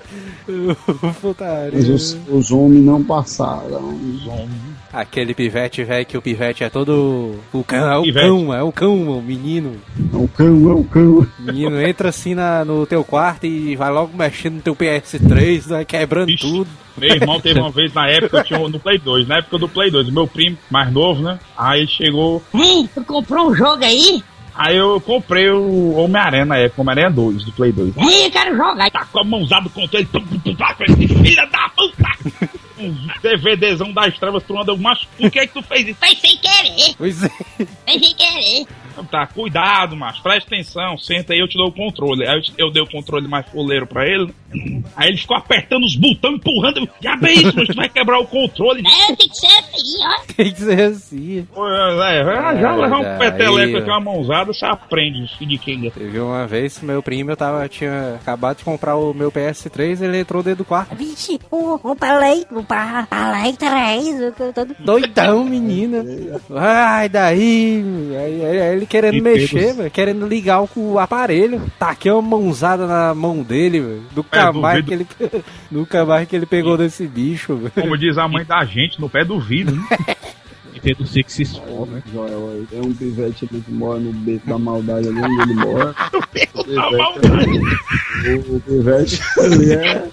[1.20, 1.72] putaria.
[1.72, 3.94] Mas os, os homens não passaram.
[3.94, 4.75] Os homens.
[4.96, 7.34] Aquele pivete, velho, que o pivete é todo.
[7.52, 8.26] O cão, é o Pivete.
[8.26, 9.76] cão, é o cão, o menino.
[10.10, 11.18] É um cão, é um cão.
[11.38, 15.68] O menino entra assim na, no teu quarto e vai logo mexendo no teu PS3,
[15.68, 16.40] vai quebrando Ixi.
[16.50, 16.70] tudo.
[16.96, 19.68] Meu irmão teve uma vez na época, eu tinha no Play 2, na época do
[19.68, 21.38] Play 2, o meu primo mais novo, né?
[21.54, 24.24] Aí chegou, Hein, tu comprou um jogo aí?
[24.54, 27.98] aí eu comprei o Homem-Aranha na época, Homem-Aranha 2 do Play 2.
[27.98, 28.90] Hein, eu quero jogar.
[28.90, 30.08] Tá com a mãozada do controle,
[31.22, 32.56] filha da puta!
[32.78, 35.98] Um DVDzão das trevas, tu anda, mas por que que tu fez isso?
[35.98, 37.28] Foi sem querer, Pois é.
[37.28, 38.66] foi sem querer.
[39.04, 42.26] Tá, cuidado, mas presta atenção, senta aí, eu te dou o controle.
[42.26, 44.32] Aí eu, eu dei o controle mais fuleiro pra ele?
[44.96, 46.88] Aí ele ficou apertando os botões, empurrando.
[47.00, 48.82] Já bem isso, mas tu vai quebrar o controle.
[48.82, 50.26] Não, tem que ser assim, ó.
[50.36, 51.48] Tem que ser assim.
[51.54, 52.24] Pô, É, é,
[52.60, 55.90] já Ah, levar um peteleco aqui, uma mãozada, você aprende, filho de Kinga.
[55.90, 60.00] Teve uma vez que meu primo, eu tava, tinha acabado de comprar o meu PS3,
[60.02, 60.94] ele entrou dentro do quarto.
[60.94, 64.76] Vixe, o, o Play, o pa- Play 3, o que eu todo...
[64.78, 66.04] Doidão, menina.
[66.54, 67.82] Ai, daí.
[68.16, 71.60] Aí, aí- aí ele querendo E mexer, pelos- velho, querendo ligar o, o aparelho.
[71.78, 74.00] Taquei uma mãozada na mão dele,
[74.32, 75.16] É, mais que duvido.
[75.32, 75.44] ele.
[75.70, 77.72] Nunca mais que ele pegou desse bicho, velho.
[77.74, 80.16] Como diz a mãe da gente, no pé do vidro, né?
[80.74, 82.02] Entendo Six is four, né?
[82.12, 82.64] Joel.
[82.70, 85.88] Tem um pivete ali que mora no beco da maldade ali onde ele mora.
[85.90, 90.08] O Tá pivete, o, o pivete ali é.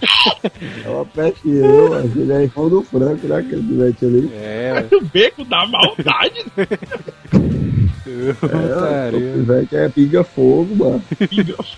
[0.86, 3.38] É uma peste que eu, acho que ele é irmão do Franco, né?
[3.40, 4.32] Aquele pivete ali.
[4.34, 6.46] É, O beco da maldade.
[8.30, 9.34] É, o putaria.
[9.34, 11.04] pivete é piga-fogo, mano.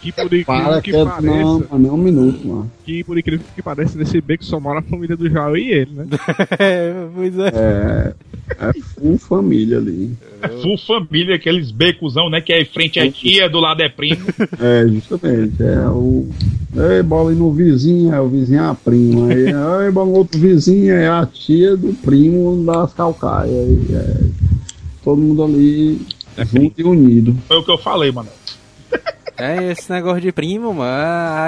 [0.01, 2.71] Que por incrível Para que quieto, pareça, não, mano, nem um minuto, mano.
[2.85, 5.91] que por incrível que pareça, nesse beco só mora a família do Joel e ele,
[5.91, 6.05] né?
[6.59, 7.51] É, pois é.
[7.53, 8.13] É.
[8.59, 10.11] É full família ali.
[10.41, 12.41] É full família, aqueles becozão, né?
[12.41, 14.25] Que é em frente é tia, do lado é primo.
[14.59, 15.61] É, justamente.
[15.63, 16.27] É o.
[16.75, 19.29] Ei, bola aí no vizinho, é o vizinho é a prima.
[19.29, 23.51] Aí, ei, bola no outro vizinho, é a tia do primo das calcaias.
[23.51, 24.17] Aí, é,
[25.03, 25.99] todo mundo ali
[26.43, 27.37] junto e unido.
[27.47, 28.29] Foi o que eu falei, mano.
[29.37, 30.89] É, esse negócio de primo, mano.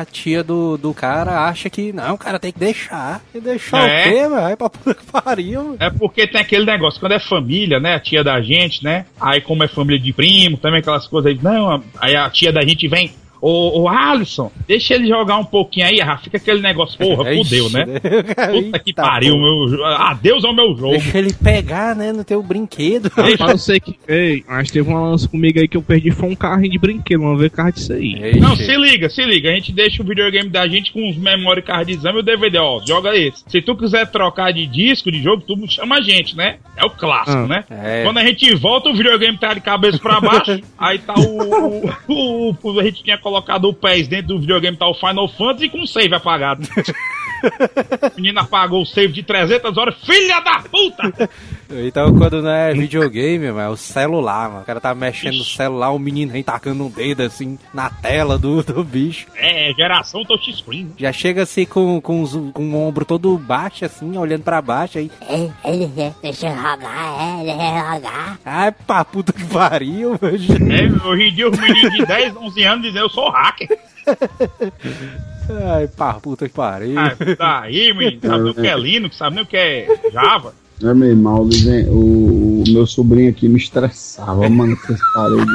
[0.01, 1.93] A tia do, do cara acha que.
[1.93, 3.21] Não, o cara tem que deixar.
[3.33, 4.01] E deixar É.
[4.01, 4.29] o quê, velho?
[4.31, 5.63] Vai pra puta que pariu.
[5.63, 5.77] mano.
[5.79, 7.95] É porque tem aquele negócio, quando é família, né?
[7.95, 9.05] A tia da gente, né?
[9.19, 11.39] Aí como é família de primo, também aquelas coisas aí.
[11.41, 13.11] Não, aí a tia da gente vem.
[13.41, 17.65] Ô, ô Alisson, deixa ele jogar um pouquinho aí, ah, fica aquele negócio, porra, fudeu,
[17.67, 17.85] Ixi, né?
[18.51, 19.69] Puta que pariu, porra.
[19.71, 19.85] meu.
[19.85, 20.91] Adeus ao meu jogo.
[20.91, 23.09] Deixa ele pegar, né, no teu brinquedo.
[23.15, 23.95] Rapaz, eu sei que.
[24.07, 27.21] Ei, mas teve uma lança comigo aí que eu perdi foi um carrinho de brinquedo,
[27.21, 28.39] uma vez carro disso aí.
[28.39, 29.49] Não, se liga, se liga.
[29.51, 32.23] A gente deixa o videogame da gente com os memory card de exame e o
[32.23, 32.81] DVD, ó.
[32.85, 33.43] Joga esse.
[33.47, 36.57] Se tu quiser trocar de disco, de jogo, tu chama a gente, né?
[36.75, 37.47] É o clássico, Ah.
[37.47, 37.63] né?
[37.69, 38.03] É.
[38.03, 40.59] Quando a gente volta, o videogame tá de cabeça pra baixo.
[40.77, 44.87] aí tá o, o, o- A gente tinha colocado o pés dentro do videogame, tá
[44.87, 46.65] o Final Fantasy com o save apagado.
[48.13, 49.95] o menino apagou o save de 300 horas.
[50.03, 51.29] Filha da puta!
[51.69, 54.61] Então, quando não é videogame, mano, é o celular, mano.
[54.61, 58.37] O cara tá mexendo no celular, o menino vem tacando um dedo assim na tela
[58.37, 59.27] do, do bicho.
[59.35, 60.85] É, geração touchscreen.
[60.85, 60.91] né?
[60.97, 64.97] Já chega assim com, com, os- com o ombro todo baixo, assim, olhando pra baixo
[64.97, 65.11] aí.
[65.27, 68.39] É, ele é, deixa eu jogar, é, ele é jogar.
[68.45, 70.37] Ai, pra puta que pariu, mano.
[70.73, 73.77] É, hoje em dia os meninos de 10, 11 anos dizem eu sou hacker.
[75.73, 76.99] Ai, pra puta que pariu.
[76.99, 80.53] Ah, daí, menino, sabe nem o que é Linux, sabe nem o que é Java.
[80.83, 81.49] É meu irmão,
[81.89, 85.45] o, o, meu sobrinho aqui me estressava, mano, com esse parede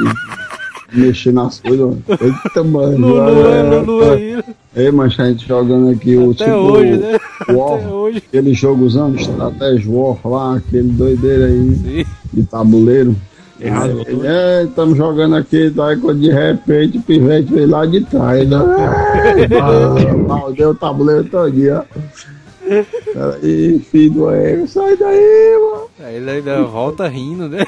[0.91, 1.79] de mexer nas coisas.
[1.79, 2.03] mano.
[2.09, 2.97] Eita, mano.
[3.07, 4.43] Lulu, é, Lulu aí.
[4.75, 7.19] Ei, mas a gente jogando aqui o Até tipo hoje, né?
[7.49, 8.17] War, Até hoje.
[8.17, 12.05] aquele jogo usando estratégia War lá, aquele doideira aí Sim.
[12.33, 13.15] de tabuleiro.
[13.59, 17.85] Errado, Aí ele, é, estamos jogando aqui, daí quando de repente o pivete veio lá
[17.85, 18.47] de trás.
[18.47, 18.57] Né?
[19.61, 21.83] Ah, mal, deu o tabuleiro todinho, ó.
[23.43, 25.83] Aí, filho do ego, sai daí, mano.
[25.99, 27.63] Aí ele ainda volta rindo, né?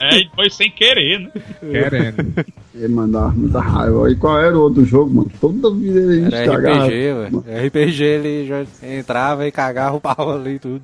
[0.00, 1.30] É, e foi sem querer, né?
[1.60, 2.44] Querendo.
[2.74, 4.10] Ele mandava muita raiva.
[4.10, 5.30] E qual era o outro jogo, mano?
[5.40, 6.86] Toda vida ele Era estragava.
[6.86, 7.44] RPG, velho.
[7.66, 10.82] RPG ele já entrava e cagava o pau ali e tudo.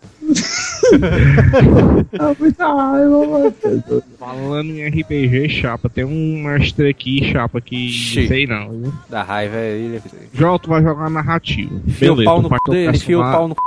[2.39, 3.55] Muita raiva, mano.
[4.19, 8.29] Falando em RPG, chapa, tem um mestre aqui, chapa, que Xiii.
[8.29, 8.71] sei não.
[8.71, 8.93] viu?
[9.09, 10.03] Da raiva é ele.
[10.33, 11.75] João, tu vai jogar narrativa.
[11.87, 13.39] Enfia o Beleza, pau no cu dele, enfia o personagem.
[13.39, 13.65] pau no cu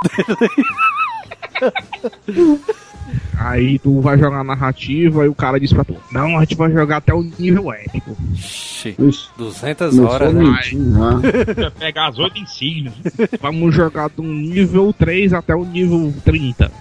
[3.38, 6.72] Aí tu vai jogar narrativa e o cara diz pra tu: Não, a gente vai
[6.72, 8.16] jogar até o nível épico.
[8.34, 10.46] Ixi, Ixi, 200 começou horas, a né?
[10.64, 11.62] já.
[11.64, 12.94] Ia pegar as oito insígnias.
[13.42, 16.72] Vamos jogar do nível 3 até o nível 30.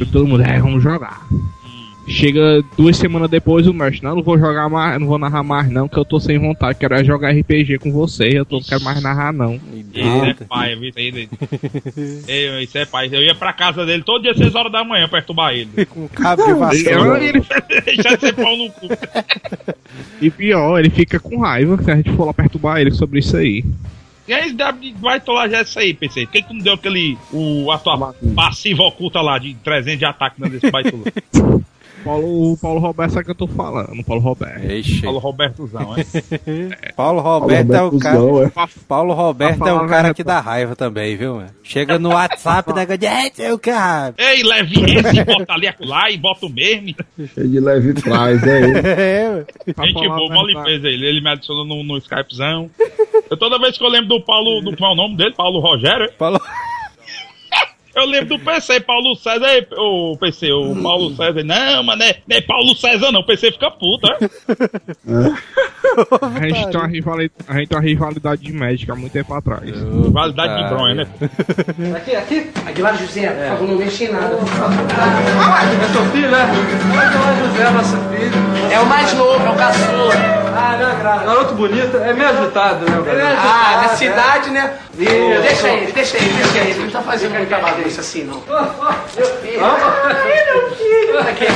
[0.00, 1.26] E todo mundo, é, vamos jogar.
[2.08, 5.70] Chega duas semanas depois o mestre, não, não vou jogar mais, não vou narrar mais
[5.70, 8.62] não, que eu tô sem vontade, quero é jogar RPG com você, eu tô, não
[8.64, 9.54] quero mais narrar não.
[9.54, 10.74] Isso é pai?
[10.74, 11.28] Isso aí,
[12.26, 13.08] Eu, isso é pai.
[13.12, 15.68] Eu ia pra casa dele todo dia, 6 horas da manhã, perturbar ele.
[15.86, 17.22] Com cabo de vassoura.
[17.24, 17.42] E, ele-
[18.18, 18.88] ser pau no cu.
[20.20, 23.36] e pior, ele fica com raiva se a gente for lá perturbar ele sobre isso
[23.36, 23.64] aí.
[24.26, 24.54] E aí,
[25.00, 26.26] vai tolar já isso aí, PC.
[26.26, 27.18] Por que tu não deu aquele.
[27.32, 31.04] O, a tua passiva oculta lá de 300 de ataque dentro desse baitolo?
[32.04, 34.70] Paulo, o Paulo Roberto sabe o que eu tô falando, o Paulo Roberto.
[34.70, 35.02] Ixi.
[35.02, 36.92] Paulo Robertozão, é?
[36.96, 38.18] Paulo Roberto é o cara.
[38.18, 38.68] Robertozão, é.
[38.88, 41.50] Paulo Roberto Pra é a cara que dá raiva também, viu, mano?
[41.62, 44.14] Chega no WhatsApp da galera, é o cara.
[44.18, 46.94] Ei, leve esse, bota ali acolá e bota o mesmo.
[47.34, 48.82] Cheio de leve trás, é ele.
[49.02, 49.46] É, mano.
[49.74, 51.06] Pra Gente boa, mó limpeza ele.
[51.06, 52.70] Ele me adicionou no, no Skypezão.
[53.30, 55.32] Eu toda vez que eu lembro do Paulo, do qual é o nome dele?
[55.32, 56.08] Paulo Rogério, é?
[56.08, 56.40] Paulo...
[57.94, 62.16] Eu lembro do PC, Paulo César, o PC, o Paulo César, não, mano, não é,
[62.26, 64.18] não é Paulo César não, o PC fica puto, é?
[66.22, 69.34] A gente, tem uma rivalidade, a gente tem uma rivalidade de médica há muito tempo
[69.34, 69.70] atrás.
[70.10, 71.06] Validade de bronha, né?
[71.96, 72.50] Aqui, aqui.
[72.66, 74.36] Aguilar José, por favor, não mexe em nada.
[75.82, 76.48] É seu filho, né?
[76.96, 78.72] Olha José, nosso filho.
[78.72, 80.41] É o mais novo, é o caçula.
[80.54, 81.96] Ah, né, gra- garoto bonito.
[81.98, 83.24] É meio agitado, né, o garoto?
[83.38, 84.74] Ah, na cidade, né?
[84.94, 86.70] Deixa ele, deixa ele, deixa ele.
[86.70, 88.42] Ele não tá fazendo muita bagunça assim, não.
[89.16, 89.60] Meu filho.
[89.64, 91.18] Ai, meu filho.
[91.20, 91.46] Aqui.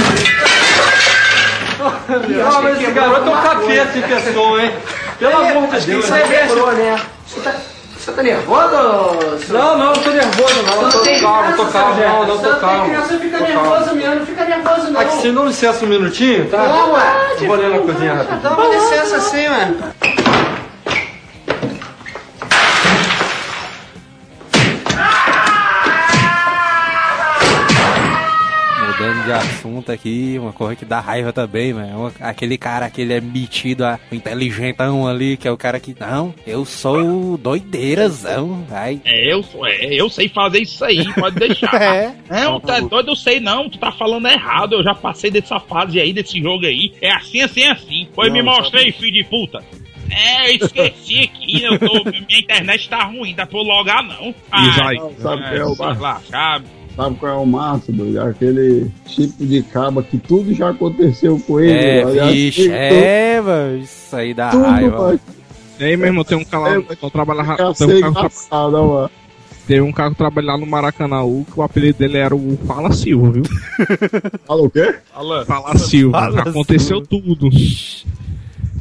[2.28, 4.72] Não, mas esse garoto é um capeta em pessoa, hein?
[5.18, 6.04] Pelo amor de Deus.
[6.04, 6.98] isso aí quebrou, né?
[7.26, 7.54] Você tá,
[8.06, 9.52] você tá nervoso?
[9.52, 10.90] Não, não, não tô nervoso, não.
[10.90, 12.00] Tô calmo, tô calmo.
[12.00, 12.94] Não, não tô calmo.
[12.94, 13.94] Você fica Tô nervoso calmo.
[13.96, 15.00] mesmo, não fica nervoso não.
[15.00, 16.58] Aqui, se não licença um minutinho, tá?
[16.68, 17.02] Não, ué.
[17.40, 18.40] Eu Vou ali na cozinha rapidinho.
[18.42, 19.76] Dá uma licença assim, mano.
[29.26, 32.12] De assunto aqui, uma coisa que dá raiva também, mano.
[32.20, 36.34] É Aquele cara, aquele é metido, a- inteligentão ali, que é o cara que, não,
[36.46, 38.64] eu sou doideirazão.
[38.70, 41.66] Ai, É, eu, sou- é, eu sei fazer isso aí, pode deixar.
[41.86, 42.14] É.
[42.44, 46.00] Não, tá doido, eu sei não, tu tá falando errado, eu já passei dessa fase
[46.00, 46.92] aí, desse jogo aí.
[47.00, 48.08] É assim, assim, assim.
[48.14, 49.62] Pois me mostrei, filho de puta.
[50.10, 54.32] É, eu esqueci aqui, eu tô, minha internet tá ruim, dá pra eu logar não.
[54.32, 54.96] Diz aí.
[55.18, 55.64] Sabe qual é
[55.96, 56.66] o lá, sabe?
[56.96, 58.20] Sabe qual é o massa, doido?
[58.22, 61.72] Aquele tipo de caba que tudo já aconteceu com ele.
[61.72, 64.98] é, já vixe, aceitou é, mano, isso aí dá Tudo, raiva.
[64.98, 65.20] mano.
[65.78, 68.30] E aí, meu irmão, tem um cara lá, É, eu trabalhava, Já tem um cara,
[68.30, 69.10] que ó, mano.
[69.66, 72.90] tem um cara que trabalha lá no Maracanã, que o apelido dele era o Fala
[72.92, 73.42] Silva, viu?
[74.46, 74.94] Fala o quê?
[75.14, 77.50] Alan, Fala Silva, Fala aconteceu tudo.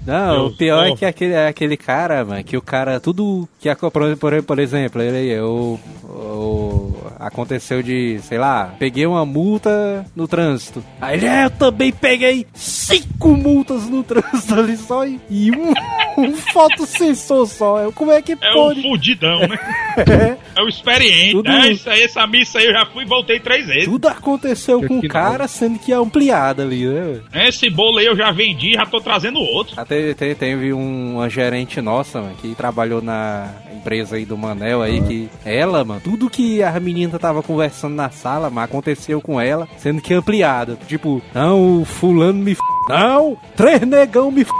[0.05, 2.99] Não, Eu o pior sou- é que aquele, é aquele cara, mano, que o cara,
[2.99, 9.25] tudo que, por, por, exemplo, ele aí, o, o- aconteceu de, sei lá, peguei uma
[9.25, 10.83] multa no trânsito.
[11.01, 15.73] Aí ele, é, eu também peguei cinco multas no trânsito ali só e, e um,
[16.21, 17.91] um fotossensor só.
[17.93, 18.79] Como é que É pode?
[18.79, 19.57] o fudidão, né?
[20.57, 21.31] É o experiente.
[21.31, 23.85] Tudo- É isso aí, essa missa aí eu já fui e voltei três vezes.
[23.85, 27.21] Tudo aconteceu com o cara, sendo que é ampliado ali, né?
[27.47, 29.73] Esse bolo aí eu já vendi, já tô trazendo outro.
[29.79, 34.81] Até te- teve um- uma gerente nossa, mano, que trabalhou na empresa aí do Manel
[34.81, 39.39] aí, que ela, mano, tudo que a menina tava conversando na sala, mano, aconteceu com
[39.39, 40.77] ela, sendo que ampliado.
[40.87, 42.59] Tipo, não, o fulano me f...
[42.89, 44.51] Não, três negão me f...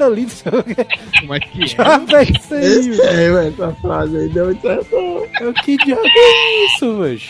[0.00, 0.86] ali, não sei o quê.
[1.20, 3.02] Como é que Já isso aí, Esse velho.
[3.02, 4.94] é, velho, essa frase aí deu certo.
[5.40, 7.20] Eu, Que diabo é isso, velho?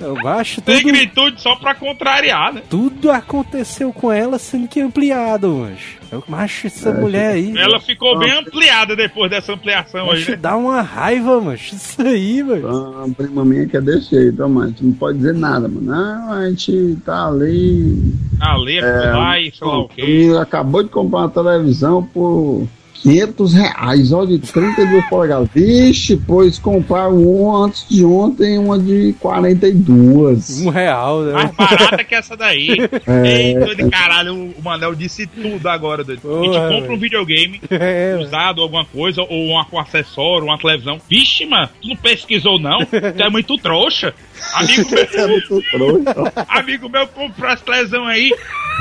[0.00, 0.74] Eu acho tudo...
[0.74, 2.62] Negritude só pra contrariar, né?
[2.68, 5.96] Tudo aconteceu com ela sendo que ampliado, mancho.
[6.10, 7.52] Eu macho essa mulher aí.
[7.56, 10.36] Ela ficou bem ampliada depois dessa ampliação aí, né?
[10.36, 11.74] dá uma raiva, mancho.
[11.74, 12.92] Isso aí, mano.
[13.04, 14.66] Uma prima minha que é desse jeito, ó, mano.
[14.66, 15.82] A gente não pode dizer nada, mano.
[15.82, 18.14] Não, a gente tá ali.
[18.40, 20.32] A Lê foi lá e sei lá o quê.
[20.40, 22.68] acabou de comprar uma televisão por
[23.06, 25.48] 500 reais, ó, de 32 polegadas.
[25.54, 30.62] Vixe, pois compraram uma antes de ontem, uma de 42.
[30.62, 31.32] Um real, né?
[31.32, 32.66] Mais barata que essa daí.
[33.06, 33.52] É.
[33.52, 36.20] Eita, de caralho, o Manel disse tudo agora, doido.
[36.28, 40.58] A gente Porra, compra um videogame É, usado, alguma coisa, ou um, um acessório, uma
[40.58, 41.00] televisão.
[41.08, 42.84] Vixe, mano, tu não pesquisou não?
[42.84, 44.12] Tu é muito trouxa.
[44.54, 46.32] Amigo É meu, muito trouxa.
[46.48, 48.30] amigo meu comprou essa televisão aí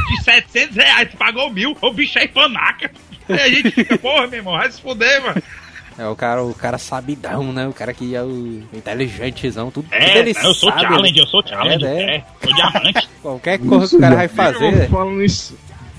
[0.10, 2.90] de 700 reais, pagou mil, o bicho é panaca.
[3.30, 5.42] Aí a gente fica, porra, meu irmão, vai se fuder, mano.
[5.98, 7.66] É o cara, o cara sabidão, né?
[7.68, 10.82] O cara que é o inteligentezão, tudo, tudo É, ele eu sou sabe.
[10.82, 12.16] challenge, eu sou challenge, É, é.
[12.18, 13.10] é, sou diamante.
[13.22, 14.90] Qualquer coisa que o cara vai fazer.
[14.90, 15.58] Falando isso,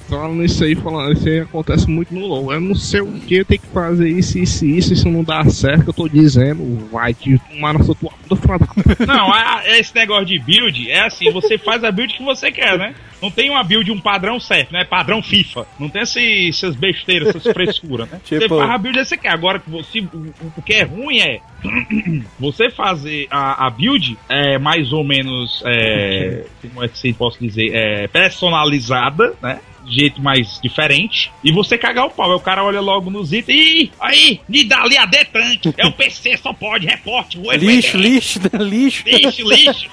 [0.09, 2.53] falando isso aí, falando isso aí acontece muito no LoL.
[2.53, 5.45] Eu não sei o que, tem que fazer isso, isso e isso, isso não dá
[5.45, 8.13] certo, que eu tô dizendo, vai te tomar na sua tua.
[9.07, 12.51] Não, a- a- esse negócio de build é assim, você faz a build que você
[12.51, 12.95] quer, né?
[13.23, 14.85] Não tem uma build, um padrão certo, né?
[14.85, 15.67] Padrão FIFA.
[15.79, 18.21] Não tem esse, essas besteiras, essas frescuras, né?
[18.25, 19.29] Você Tipo- faz a build que você quer.
[19.31, 21.41] Agora, que você, o, o que é ruim é
[22.39, 27.39] você fazer a, a build é mais ou menos, é, como é que se posso
[27.41, 29.61] dizer, é, personalizada, né?
[29.87, 31.31] De jeito mais diferente.
[31.45, 32.31] E você cagar o pau.
[32.31, 33.57] Aí o cara olha logo nos itens.
[33.59, 35.73] Ih, aí, me dá ali a tanque.
[35.79, 37.39] É o PC, só pode, reporte.
[37.39, 39.05] o Lixo, lixo, lixo.
[39.07, 39.89] lixo, lixo.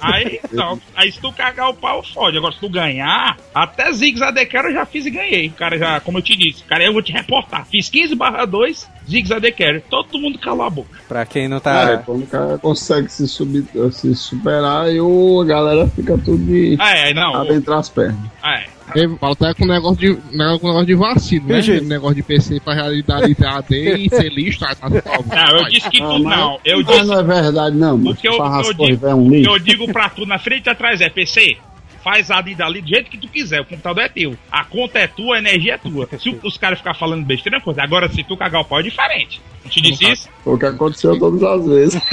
[0.00, 2.36] Aí, não, aí se tu cagar o pau, fode.
[2.38, 5.48] Agora, se tu ganhar, até Ziggs ADK eu já fiz e ganhei.
[5.48, 7.66] O cara já, como eu te disse, cara, eu vou te reportar.
[7.66, 9.82] Fiz 15 barra 2, Ziggs ADK.
[9.90, 10.98] Todo mundo calou a boca.
[11.06, 11.98] Pra quem não É, tá.
[12.06, 16.78] quando o cara consegue se, subir, se superar, e o, a galera fica tudo de
[16.80, 17.34] É, não.
[17.34, 18.30] adentrar as pernas.
[18.42, 18.64] É.
[18.94, 21.60] Aí, Falta com negócio de, negócio, com negócio de vacilo, né?
[21.62, 21.76] Gente.
[21.76, 24.74] Aquele negócio de PC pra realidade AD e ser lixo, tá?
[24.74, 25.18] tá, tá,
[25.52, 26.58] Não, eu disse que Ah, tu mas- não.
[26.64, 27.04] Eu mas disse.
[27.04, 27.94] não é verdade, não.
[27.96, 29.50] O que eu, eu, digo, é um lixo.
[29.50, 31.56] eu digo pra tu na frente e atrás é PC.
[32.02, 33.60] Faz ali e dali do jeito que tu quiser.
[33.60, 34.36] O computador é teu.
[34.50, 36.08] A conta é tua, a energia é tua.
[36.18, 37.82] Se os caras ficarem falando besteira, é uma coisa.
[37.82, 39.40] Agora, se tu cagar o pau, é diferente.
[39.62, 40.28] Não te disse isso?
[40.42, 42.02] Foi o que aconteceu todas as vezes.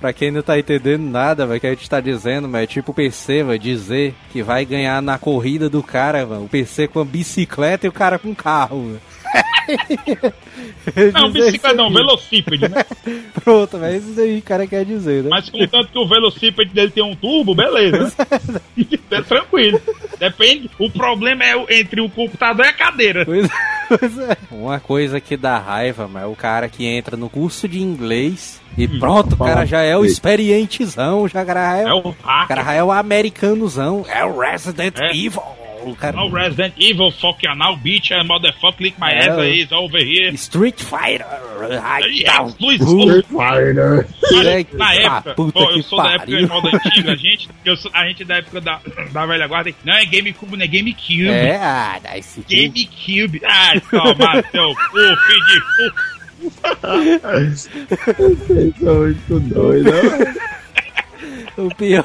[0.00, 2.90] Pra quem não tá entendendo nada, velho, que a gente tá dizendo, mas é tipo
[2.90, 6.44] o PC, vai dizer que vai ganhar na corrida do cara, velho.
[6.44, 9.00] O PC com a bicicleta e o cara com carro, velho.
[11.12, 12.84] Não, bicicleta não, velocípede, né?
[13.34, 13.98] Pronto, velho.
[13.98, 15.30] Isso aí o cara quer dizer, né?
[15.30, 18.12] Mas contanto que o velocípede dele tem um turbo, beleza.
[19.10, 19.80] é tranquilo.
[20.18, 20.70] Depende.
[20.78, 23.24] O problema é entre o computador e a cadeira.
[23.24, 23.48] Pois,
[23.88, 24.36] pois é.
[24.50, 28.60] Uma coisa que dá raiva, mas é o cara que entra no curso de inglês
[28.78, 32.14] e pronto, o cara já é o experientezão, já cara é, É o, o o
[32.46, 35.10] cara já é o americanozão, é o Resident É.
[35.10, 35.42] Evil.
[35.86, 39.70] O cara, No Resident Evil, fuck now, bitch, and motherfucker, click my É, ass is
[39.70, 40.34] over here.
[40.34, 41.24] Street Fighter.
[42.10, 44.08] Yeah, Uh, Fighter.
[44.72, 47.76] Na ah, época, puta pô, eu sou da época de moda antiga, a gente, eu
[47.76, 48.80] sou, a gente da época da,
[49.12, 51.28] da velha guarda, não é GameCube, não é GameCube.
[51.28, 52.48] É, ah, dá esse cu.
[52.50, 53.40] GameCube.
[53.44, 56.16] Ai, toma seu cu, filho de cu.
[58.26, 59.94] Vocês são muito doidos?
[61.56, 62.04] O pior,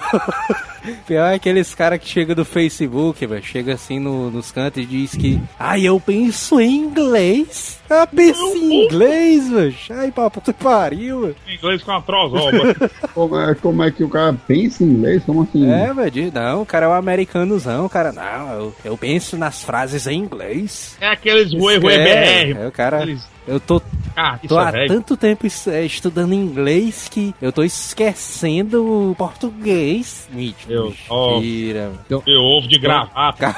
[1.07, 3.43] pior é aqueles caras que chegam do Facebook, velho.
[3.43, 5.39] Chega assim no- nos cantos e diz que.
[5.59, 7.79] Ai, eu penso em inglês.
[7.89, 9.75] Eu penso em inglês, velho.
[9.91, 11.35] Ai, papo, tu pariu, velho.
[11.47, 12.51] Inglês com a trozoba.
[13.13, 15.21] Como é, como é que o cara pensa em inglês?
[15.25, 15.69] Como assim?
[15.69, 16.09] É, velho.
[16.11, 18.11] diz, Não, o cara é um americanozão, cara.
[18.13, 20.95] Não, eu, eu penso nas frases em inglês.
[21.01, 22.59] É aqueles rue, rue É, BR.
[22.61, 22.97] é, o cara.
[22.97, 23.81] Aqueles- Eu tô,
[24.15, 24.87] Ah, tô há é velho.
[24.93, 30.29] tanto tempo é, estudando inglês que eu tô esquecendo o português.
[30.69, 30.70] Eu-
[31.09, 31.39] ó.
[31.39, 31.91] Mentira.
[32.09, 33.55] Eu ovo de gravata.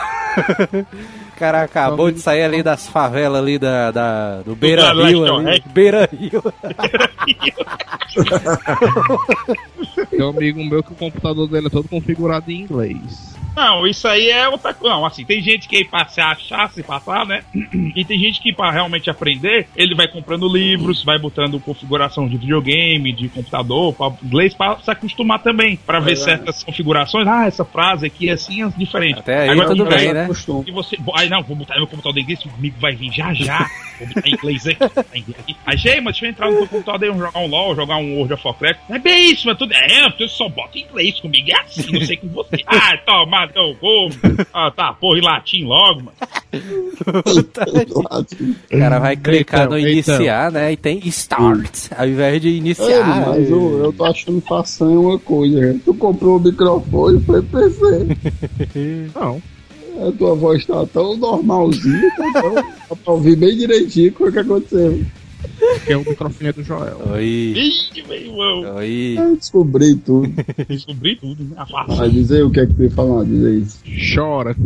[1.36, 5.26] O cara acabou de sair ali das favelas ali da, da- do Beira Rio.
[5.26, 5.70] Ali, Oeste.
[5.70, 6.44] Beira Rio.
[10.10, 13.33] Tem um amigo meu que o computador dele é todo configurado em inglês.
[13.56, 14.96] Não, isso aí é outra coisa.
[14.96, 17.44] Não, assim, tem gente que pra se achar, se passar, né?
[17.96, 22.38] E tem gente que pra realmente aprender, ele vai comprando livros, vai botando configuração de
[22.38, 25.78] videogame, de computador, pra inglês, pra se acostumar também.
[25.78, 27.28] Pra ver certas configurações.
[27.28, 29.20] Ah, essa frase aqui é assim, é diferente.
[29.20, 30.28] Até aí tudo aí, bem, né?
[30.66, 30.98] E você.
[31.16, 33.70] Aí não, vou botar meu computador em inglês, o amigo vai vir já já.
[34.00, 34.84] Vou botar em inglês aqui.
[34.84, 35.58] aqui.
[35.66, 38.16] Aí, gente, mas deixa eu entrar no meu computador e jogar um LOL, jogar um
[38.16, 38.80] World of Warcraft.
[38.90, 39.74] É bem isso, mas tudo.
[39.74, 41.52] É, eu só boto em inglês comigo.
[41.52, 42.64] É assim, não sei com você.
[42.66, 44.10] Ah, toma, teu gol.
[44.54, 46.14] Ah, tá, porra, em latim logo, mano.
[48.74, 50.72] O cara vai clicar Então, no iniciar, né?
[50.74, 53.28] E tem start, ao invés de É, iniciar.
[53.28, 55.60] mas eu, eu tô achando façanha uma coisa.
[55.60, 55.80] né?
[55.84, 58.08] Tu comprou o microfone e foi PC.
[59.16, 59.42] Não.
[60.08, 62.54] A tua voz tá tão normalzinha, tá tão,
[62.98, 65.02] pra ouvir bem direitinho o que aconteceu.
[65.86, 67.02] Que é o microfone do Joel.
[67.14, 68.76] Oi, Ih, meu irmão.
[68.76, 69.16] oi.
[69.18, 70.32] Eu descobri tudo.
[70.68, 71.66] Descobri tudo, né?
[71.88, 73.66] Vai dizer o que é que tu ia falar, diz aí.
[74.16, 74.56] Chora.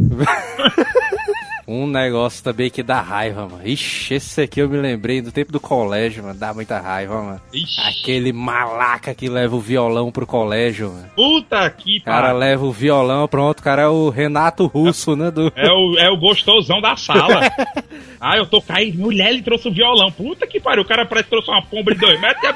[1.68, 3.60] Um negócio também que dá raiva, mano.
[3.68, 6.40] Ixi, esse aqui eu me lembrei do tempo do colégio, mano.
[6.40, 7.42] Dá muita raiva, mano.
[7.54, 11.10] Ixi, Aquele malaca que leva o violão pro colégio, mano.
[11.14, 12.38] puta que O cara pariu.
[12.40, 15.30] leva o violão, pronto, o cara é o Renato Russo, né?
[15.30, 15.52] Do...
[15.58, 17.42] É o, é o gostosão da sala.
[18.22, 18.98] ah, eu tô caindo.
[19.00, 20.10] Mulher, ele trouxe o violão.
[20.10, 20.84] Puta que pariu.
[20.84, 22.40] O cara parece que trouxe uma pomba de dois metros.
[22.40, 22.54] Que é?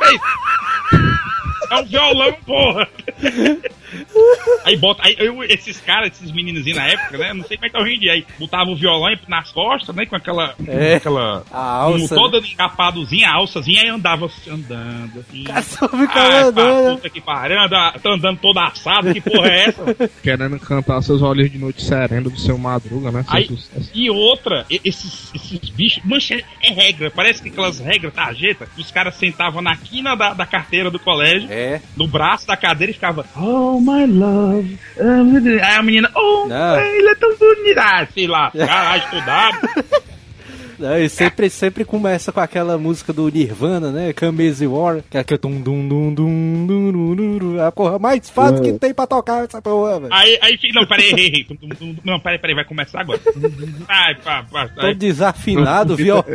[1.71, 2.87] É um violão, porra.
[4.65, 5.01] Aí bota.
[5.05, 7.33] Aí eu- esses caras, esses meninozinhos na época, né?
[7.33, 8.13] Não sei como é que tá hoje em dia.
[8.13, 10.05] Aí botava o violão nas costas, né?
[10.05, 10.55] Com aquela.
[10.67, 10.91] É.
[10.91, 11.43] com aquela.
[11.51, 15.19] A alça, Toda encapadozinha, a alçazinha, aí andava assim, andando.
[15.19, 15.43] Assim.
[15.43, 16.85] cara só fica Ai, andando.
[16.89, 19.81] pá, puta que pariu, anda, tá andando toda assado, que porra é essa?
[20.23, 23.23] Querendo cantar seus olhos de noite sereno do seu madruga, né?
[23.23, 23.91] Seu Aí- sucesso.
[23.93, 28.91] E outra, esses, esses bichos, mancha, é regra, parece que aquelas regras, tarjeta, que os
[28.91, 31.81] caras sentavam na quina da, da carteira do colégio, É.
[31.97, 34.77] no braço da cadeira e ficava, oh my love.
[34.99, 36.79] ah, meu Deus." Aí a menina, oh, Não.
[36.79, 37.77] ele é tão bonito.
[37.77, 39.57] Ah, sei lá, caralho, estudado.
[40.79, 44.13] Não, e sempre, sempre começa com aquela música do Nirvana, né?
[44.13, 48.27] Crazy War, que é aquele dum dum dum dum dum dum dum, a porra mais
[48.31, 50.11] fácil que tem pra tocar essa porra, velho.
[50.13, 51.47] Aí, aí, não, peraí, errei, errei.
[52.03, 53.19] Não, peraí, peraí, vai começar agora.
[53.87, 56.15] Ai, pá, pá, Todo desafinado, viu?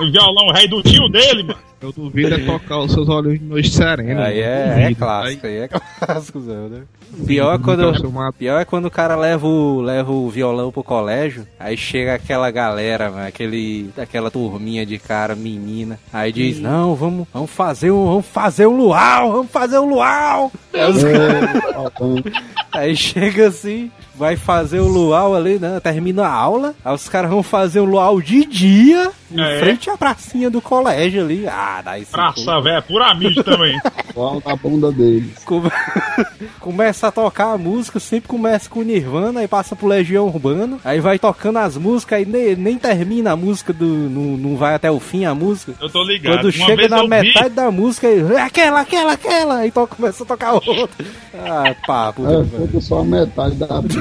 [0.00, 1.58] o violão rei do tio dele, mano.
[1.84, 4.22] Eu duvido é tocar os seus olhos de noite sereno.
[4.22, 5.68] Aí é, é clássico, aí é
[6.00, 6.82] clássico, Zé, né?
[7.26, 11.46] Pior é quando, pior é quando o cara leva o, leva o violão pro colégio,
[11.60, 17.28] aí chega aquela galera, mano, aquele, aquela turminha de cara, menina, aí diz, não, vamos,
[17.32, 20.50] vamos fazer um, vamos fazer um luau, vamos fazer um luau.
[20.72, 22.32] Aí, os É, faltando.
[22.72, 25.78] Aí chega assim, vai fazer o luau ali, né?
[25.80, 26.74] Termina a aula.
[26.84, 29.58] Aí os caras vão fazer o luau de dia, em É.
[29.58, 31.46] frente à pracinha do colégio ali.
[31.48, 32.04] Ah, daí.
[32.06, 33.78] Praça, velho, é pura mídia também.
[34.14, 35.42] Qual da bunda deles?
[35.44, 35.70] Come-
[36.60, 41.00] começa a tocar a música, sempre começa com Nirvana, aí passa pro Legião Urbano, aí
[41.00, 44.90] vai tocando as músicas, aí nem, nem termina a música, do, não, não vai até
[44.90, 45.74] o fim a música.
[45.80, 46.34] Eu tô ligado.
[46.36, 49.56] Quando Uma chega vez na eu vi- metade da música, aí, "É aquela, aquela, aquela,
[49.58, 50.88] aí to- começa a tocar outra.
[51.34, 52.22] Ah, papo.
[52.26, 54.00] É, falta só a metade da bunda.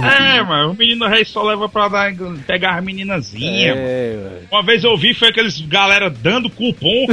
[0.00, 0.36] né?
[0.38, 2.12] É, mano, o menino rei só leva pra dar,
[2.46, 3.74] pegar as meninazinhas.
[3.76, 3.86] mano.
[3.88, 4.48] É, velho.
[4.58, 7.06] Uma vez eu vi, foi aqueles galera dando cupom,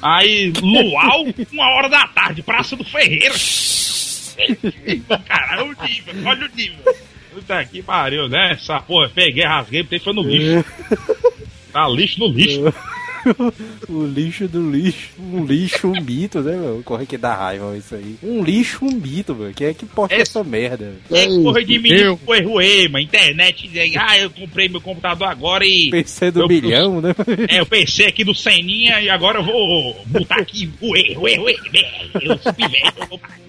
[0.00, 3.34] aí, luau, uma hora da tarde, Praça do Ferreira.
[5.26, 6.94] Caralho, o nível, olha o nível.
[7.34, 8.52] Puta que pariu, né?
[8.52, 10.64] Essa porra, peguei, rasguei, botei foi no lixo.
[11.72, 12.72] Tá lixo no lixo.
[13.88, 15.10] O lixo do lixo.
[15.18, 16.82] Um lixo, um mito, né, meu?
[16.84, 18.16] Corre que dá raiva isso aí.
[18.22, 19.52] Um lixo, um mito, mano.
[19.54, 20.94] Quem é que posta Esse- essa merda?
[21.10, 23.04] É isso, porra de menino eu- foi ruê, mano.
[23.04, 25.90] Internet, diz, ah, eu comprei meu computador agora e.
[25.90, 27.14] PC do Eu- bilhão, né?
[27.48, 31.56] É, eu pensei aqui do Seninha e agora eu vou botar aqui ruê, ruê, ruê.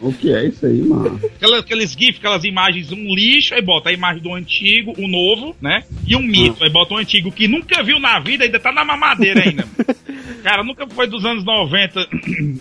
[0.01, 1.19] O que é isso aí, mano?
[1.37, 5.55] Aquela- aqueles GIFs, aquelas imagens, um lixo, aí bota a imagem do antigo, o novo,
[5.61, 5.83] né?
[6.05, 6.63] E um mito.
[6.63, 9.62] Aí bota o antigo que nunca viu na vida, ainda tá na mamadeira ainda.
[10.43, 12.07] Cara, nunca foi dos anos 90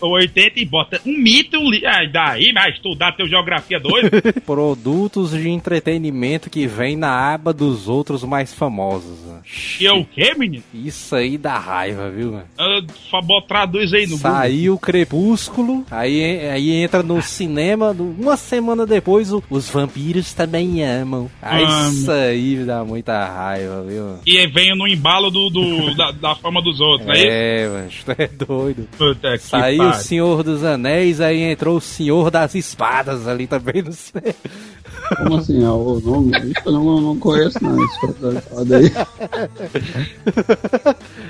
[0.01, 1.87] ou 80 e bota um mito e um lixo.
[1.87, 4.09] Ah, daí, mas estudar teu geografia doido.
[4.47, 9.19] Produtos de entretenimento que vem na aba dos outros mais famosos.
[9.27, 9.41] né?
[9.79, 10.63] que é o quê, menino?
[10.73, 12.41] Isso aí dá raiva, viu?
[12.59, 12.81] Ah,
[13.11, 14.17] Fabó, traduz aí no.
[14.17, 21.31] Saiu Crepúsculo, aí, aí entra no cinema, uma semana depois o- os vampiros também amam.
[21.41, 24.19] Aí Ah, isso aí dá muita raiva, viu?
[24.27, 27.15] E vem no embalo do, do- da, da fama dos outros, né?
[27.19, 28.89] É, mano, tu é doido.
[28.97, 30.03] Puta que Saiu o pariu.
[30.03, 34.35] Senhor dos Anéis, aí entrou o Senhor das Espadas ali também no cinema.
[35.17, 35.63] Como assim?
[35.63, 36.33] É o nome?
[36.65, 37.83] Eu não, não conheço, não.
[37.85, 38.91] Isso foi daí.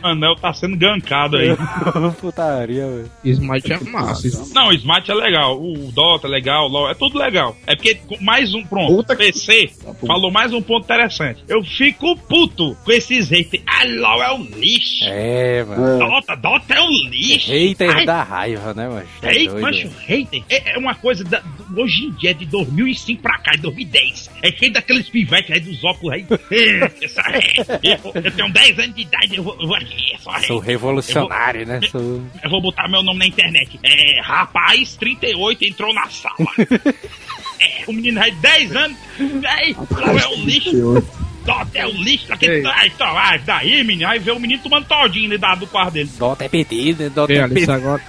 [0.02, 1.48] O Anel tá sendo gankado aí.
[2.20, 3.10] Putaria, velho.
[3.24, 4.28] Smite é massa.
[4.54, 7.56] Não, o Smite é legal, o Dota é legal, o LoL é tudo legal.
[7.66, 9.70] É porque mais um, pronto, Puta que- PC
[10.06, 11.42] falou mais um ponto interessante.
[11.48, 13.62] Eu fico puto com esses haters.
[13.66, 15.04] Ah, LoL é um lixo.
[15.04, 15.98] É, mano.
[15.98, 17.50] Dota, Dota é um lixo.
[17.50, 19.06] Hater Ai, da raiva, né, mano?
[19.20, 20.00] Tá Hate, doido, mancho, velho.
[20.06, 21.42] hater é, é uma coisa da,
[21.76, 24.30] hoje em dia, é de 2005 pra cá, de 2010.
[24.42, 26.26] É cheio daqueles pivetes aí dos óculos aí.
[26.52, 30.14] É, essa- é, eu, eu tenho 10 anos de idade, eu vou, eu vou aqui,
[30.14, 31.80] é só Sou revolucionário, né?
[31.90, 32.22] Sou...
[32.42, 33.78] eu vou botar meu nome na internet.
[33.82, 36.36] É, rapaz, 38 entrou na sala.
[37.60, 38.96] é, o menino aí, 10 anos.
[39.46, 41.02] Aí, é o lixo?
[41.44, 42.32] Dota é o lixo.
[42.32, 42.66] Aquele, Ei.
[42.66, 45.92] aí, então, ah, daí, menino, aí vê o menino tomando todinho ali da- do quarto
[45.94, 46.10] dele.
[46.18, 47.08] Dota é PT, né?
[47.08, 47.72] Dota é Alice, PT.
[47.72, 48.02] agora,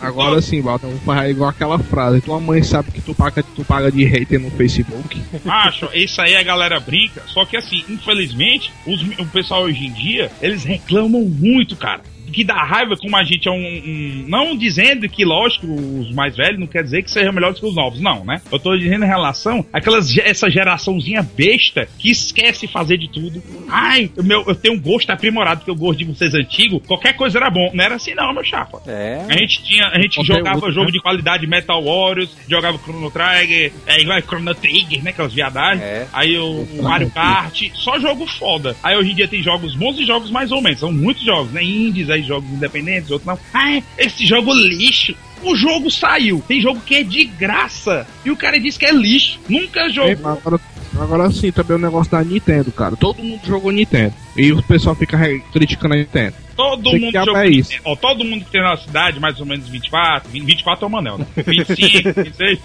[0.00, 2.20] agora sim, Balta, vamos fazer igual aquela frase.
[2.20, 5.20] Tua mãe sabe que tu paga, tu paga de hater no Facebook.
[5.46, 7.22] Acho, isso aí a galera brinca.
[7.26, 12.00] Só que assim, infelizmente, os- o pessoal hoje em dia, eles reclamam muito, cara.
[12.32, 16.36] Que dá raiva, como a gente é um, um- Não dizendo que, lógico, os mais
[16.36, 18.40] velhos não quer dizer que sejam melhores que os novos, não, né?
[18.50, 23.42] Eu tô dizendo em relação àquelas, essa geraçãozinha besta que esquece fazer de tudo.
[23.68, 27.38] Ai, meu, eu tenho um gosto aprimorado, porque o gosto de vocês antigo, qualquer coisa
[27.38, 27.70] era bom.
[27.72, 28.82] Não era assim, não, meu chapa.
[28.86, 29.24] É.
[29.28, 30.92] A gente tinha, a gente Conteúdo, jogava jogo né?
[30.92, 35.10] de qualidade Metal Warriors, jogava Chrono Trigger, é igual Chrono Trigger, né?
[35.10, 35.82] Aquelas viadagens.
[35.82, 36.06] É.
[36.12, 38.76] Aí o, o Mario Kart, só jogo foda.
[38.82, 40.80] Aí hoje em dia tem jogos bons e jogos mais ou menos.
[40.80, 41.62] São muitos jogos, né?
[41.62, 43.38] Indies, aí jogos independentes, outros não.
[43.52, 45.14] Ah, esse jogo lixo.
[45.42, 46.42] O jogo saiu.
[46.48, 48.06] Tem jogo que é de graça.
[48.24, 49.38] E o cara diz que é lixo.
[49.48, 50.30] Nunca jogou.
[50.32, 50.60] agora,
[50.98, 52.96] agora sim, também o negócio da Nintendo, cara.
[52.96, 54.14] Todo mundo jogou Nintendo.
[54.36, 55.18] E o pessoal fica
[55.52, 56.34] criticando a Nintendo.
[56.58, 57.80] Todo mundo que jogou até isso.
[57.84, 60.90] Ó, todo mundo que tem na cidade, mais ou menos 24, 20, 24 é o
[60.90, 61.26] Manel, né?
[61.36, 62.58] 25, 26.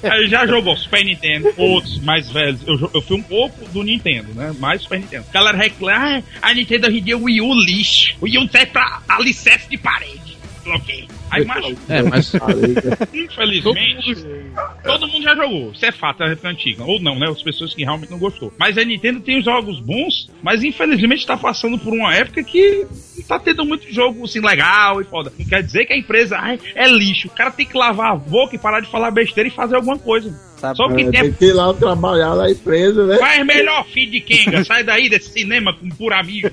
[0.10, 2.66] Aí já jogou Super Nintendo, outros mais velhos.
[2.66, 4.54] Eu, eu fui um pouco do Nintendo, né?
[4.58, 5.26] Mais Super Nintendo.
[5.28, 8.16] A galera reclama, ah, a Nintendo hoje em dia é o Wii U lixo.
[8.22, 10.38] O Wii U serve pra alicerce de parede.
[10.64, 11.06] Ok.
[11.30, 12.32] Aí, macho, É, mas
[13.14, 14.26] infelizmente,
[14.82, 15.72] todo mundo já jogou.
[15.72, 16.84] Isso é fato, é época antiga.
[16.84, 17.28] Ou não, né?
[17.28, 18.52] As pessoas que realmente não gostou.
[18.58, 23.24] Mas a Nintendo tem jogos bons, mas infelizmente tá passando por uma época que não
[23.26, 25.32] tá tendo muito jogo assim legal e foda.
[25.38, 27.28] Não quer dizer que a empresa ai, é lixo.
[27.28, 29.98] O cara tem que lavar a boca e parar de falar besteira e fazer alguma
[29.98, 30.49] coisa.
[30.60, 30.76] Sabe?
[30.76, 33.16] Só que É, tem tem que ir lá trabalhar na empresa, né?
[33.18, 34.62] Faz melhor, filho de Kenga.
[34.64, 36.50] Sai daí desse cinema com por amigo.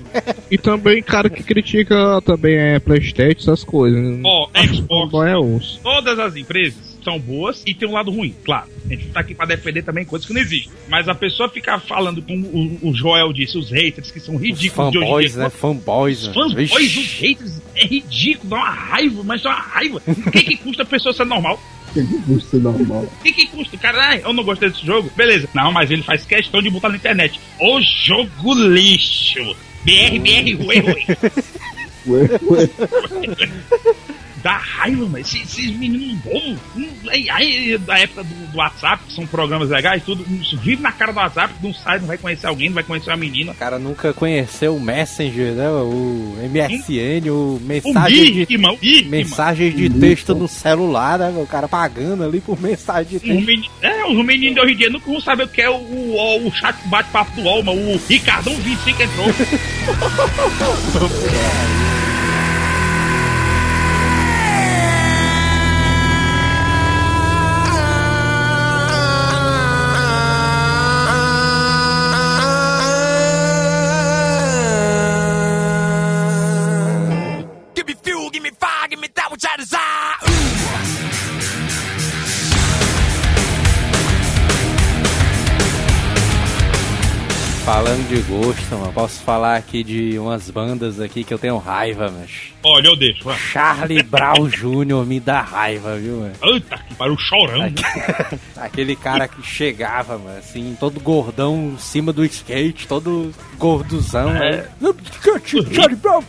[0.50, 4.00] E também, cara que critica também é Playstation, essas coisas.
[4.00, 4.22] né?
[4.24, 5.28] Ó, que Xbox.
[5.28, 5.80] é osso.
[5.82, 8.68] Todas as empresas são boas e tem um lado ruim, claro.
[8.86, 10.72] A gente tá aqui pra defender também coisas que não existem.
[10.88, 14.90] Mas a pessoa ficar falando, como o, o Joel disse, os haters que são ridículos
[14.92, 15.42] de hoje em dia.
[15.44, 15.50] né?
[15.50, 16.22] Fanboys.
[16.22, 16.34] Os né?
[16.34, 20.02] fanboys, os haters, é ridículo, dá uma raiva, mas dá uma raiva.
[20.06, 21.60] O que que custa a pessoa ser normal?
[21.92, 23.06] Que custa normal.
[23.22, 23.76] Que que custa?
[23.76, 25.10] O cara, ah, eu não gostei desse jogo.
[25.16, 25.48] Beleza.
[25.54, 27.40] Não, mas ele faz questão de botar na internet.
[27.60, 29.56] O jogo lixo.
[29.84, 31.06] BR, BR, ruê, ruê.
[32.06, 32.68] Ué, ué.
[34.42, 36.56] Dá raiva, mas esses, esses meninos bobos.
[36.76, 40.24] hum, Aí, aí, da época do, do WhatsApp, que são programas legais, tudo.
[40.62, 43.16] Vive na cara do WhatsApp, não sai, não vai conhecer alguém, não vai conhecer uma
[43.16, 43.52] menina.
[43.52, 45.68] O cara nunca conheceu o Messenger, né?
[45.70, 48.32] O MSN, o O mensagem de.
[48.32, 48.78] Mirk, mano.
[49.06, 51.32] mensagem de texto no celular, né?
[51.36, 53.46] O cara pagando ali por mensagem de texto.
[53.46, 55.74] meni- É, os meninos de hoje em dia nunca vão saber o que é o,
[55.74, 57.78] o, o chat bate-papo do UOL, mano.
[57.94, 59.26] O Ricardão 25 entrou.
[87.68, 92.10] Falando de gosto, mano, posso falar aqui de umas bandas aqui que eu tenho raiva,
[92.10, 93.36] mas Olha, eu deixo, vai.
[93.36, 95.04] Charlie Brown Jr.
[95.06, 96.34] me dá raiva, viu, mano?
[96.40, 97.72] Puta que pariu, chorão.
[98.56, 104.30] Aquele cara que chegava, mano, assim, todo gordão em cima do skate, todo gorduzão.
[104.30, 104.50] É.
[104.56, 104.68] né?
[105.74, 106.24] Charlie Brown.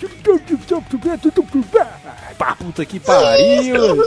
[2.37, 3.97] Pá, puta que pariu.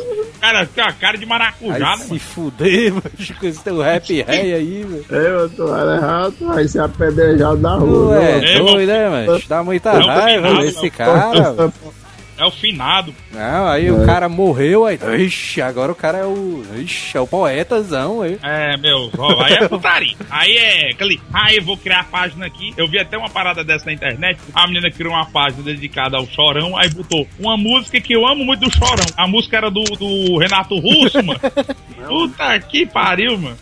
[0.41, 2.20] Cara, tem uma cara de maracujá, né, se mano?
[2.20, 5.07] fuder, mano, com esse teu rap rei aí, velho.
[5.11, 7.22] Eu tô errado, vai ser apedrejado na
[7.79, 8.16] Tu rua.
[8.16, 8.55] é né?
[8.55, 9.43] É, doido, né, mano?
[9.49, 10.91] Dá muita Não, raiva desse não.
[10.91, 11.73] cara.
[12.43, 13.14] É o finado.
[13.30, 14.99] Não, aí o cara morreu, aí.
[15.20, 16.64] Ixi, agora o cara é o.
[16.76, 18.36] Ixi, é o poetazão aí.
[18.43, 20.16] É, meu, ó, aí é putaria.
[20.28, 22.74] Aí é aquele, ah, eu vou criar a página aqui.
[22.76, 24.40] Eu vi até uma parada dessa na internet.
[24.53, 28.45] A menina criou uma página dedicada ao Chorão, aí botou uma música que eu amo
[28.45, 29.07] muito do Chorão.
[29.16, 31.38] A música era do, do Renato Russo, mano.
[32.09, 33.57] Puta que pariu, mano.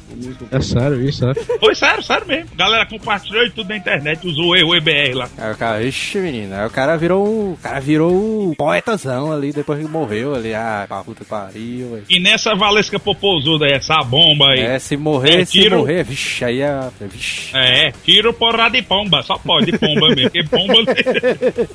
[0.51, 1.35] É sério isso, é?
[1.35, 2.49] Foi sério, sério mesmo.
[2.57, 5.29] Galera compartilhou e tudo na internet, usou o EBR lá.
[5.37, 7.53] Aí o cara, ixi, menino, aí o cara virou o.
[7.53, 10.55] O cara virou o poetazão ali depois que morreu ali.
[10.55, 12.05] Ah, pra puta que pariu, velho.
[12.09, 14.61] E nessa Valesca Popozuda essa bomba aí.
[14.61, 16.89] É, se morrer, É, se tiro- morrer, vixe, aí é.
[17.01, 17.57] Vixe.
[17.57, 20.75] É, tiro porrada de pomba, só pode pomba mesmo, porque pomba.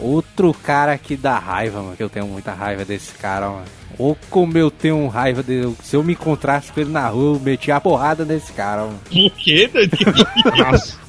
[0.00, 3.64] Outro cara que dá raiva, mano, que eu tenho muita raiva desse cara, mano.
[3.98, 5.74] Ou como eu tenho raiva dele.
[5.82, 9.00] Se eu me encontrasse com ele na rua, eu metia a porrada nesse cara, mano.
[9.10, 9.70] Por quê?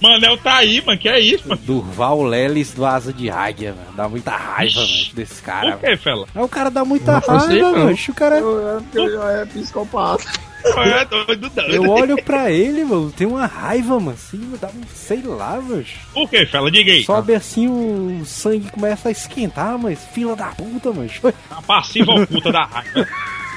[0.02, 1.62] Manel tá aí, mano, que é isso, mano?
[1.64, 3.96] Durval Lelis do Asa de Águia, mano.
[3.96, 5.74] Dá muita raiva, mano, desse cara.
[5.74, 6.26] Por quê, fela?
[6.34, 7.94] Aí o cara dá muita raiva, mano.
[7.94, 8.38] O cara.
[8.38, 8.42] É
[8.82, 10.49] porque ele já é psicopata.
[10.64, 11.74] É doido, doido.
[11.74, 15.86] Eu olho pra ele, mano, tem uma raiva, mano, assim, dá um, sei lá, mano.
[16.14, 16.70] Por quê, fela?
[16.70, 17.04] Diga aí.
[17.04, 21.10] Sobe assim, o sangue começa a esquentar, mas fila da puta, mano.
[21.50, 23.08] A passiva oculta da raiva.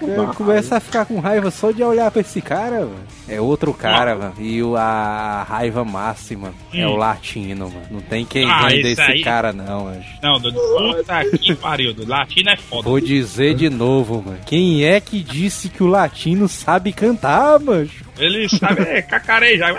[0.00, 2.96] Eu começo a ficar com raiva só de olhar pra esse cara, mano.
[3.28, 4.34] É outro cara, mano.
[4.38, 6.92] E o- a raiva máxima é Hum.
[6.92, 7.86] o latino, mano.
[7.90, 10.04] Não tem quem Ah, ganhe esse desse aí- cara, não, mano.
[10.22, 10.58] Não, doido.
[10.58, 12.08] Puta que pariu, doido.
[12.08, 12.82] Latino é foda.
[12.82, 14.38] Vou dizer de novo, mano.
[14.46, 17.88] Quem é que disse que o latino sabe cantar, mano?
[18.18, 19.74] Ele sabe é, cacarejar.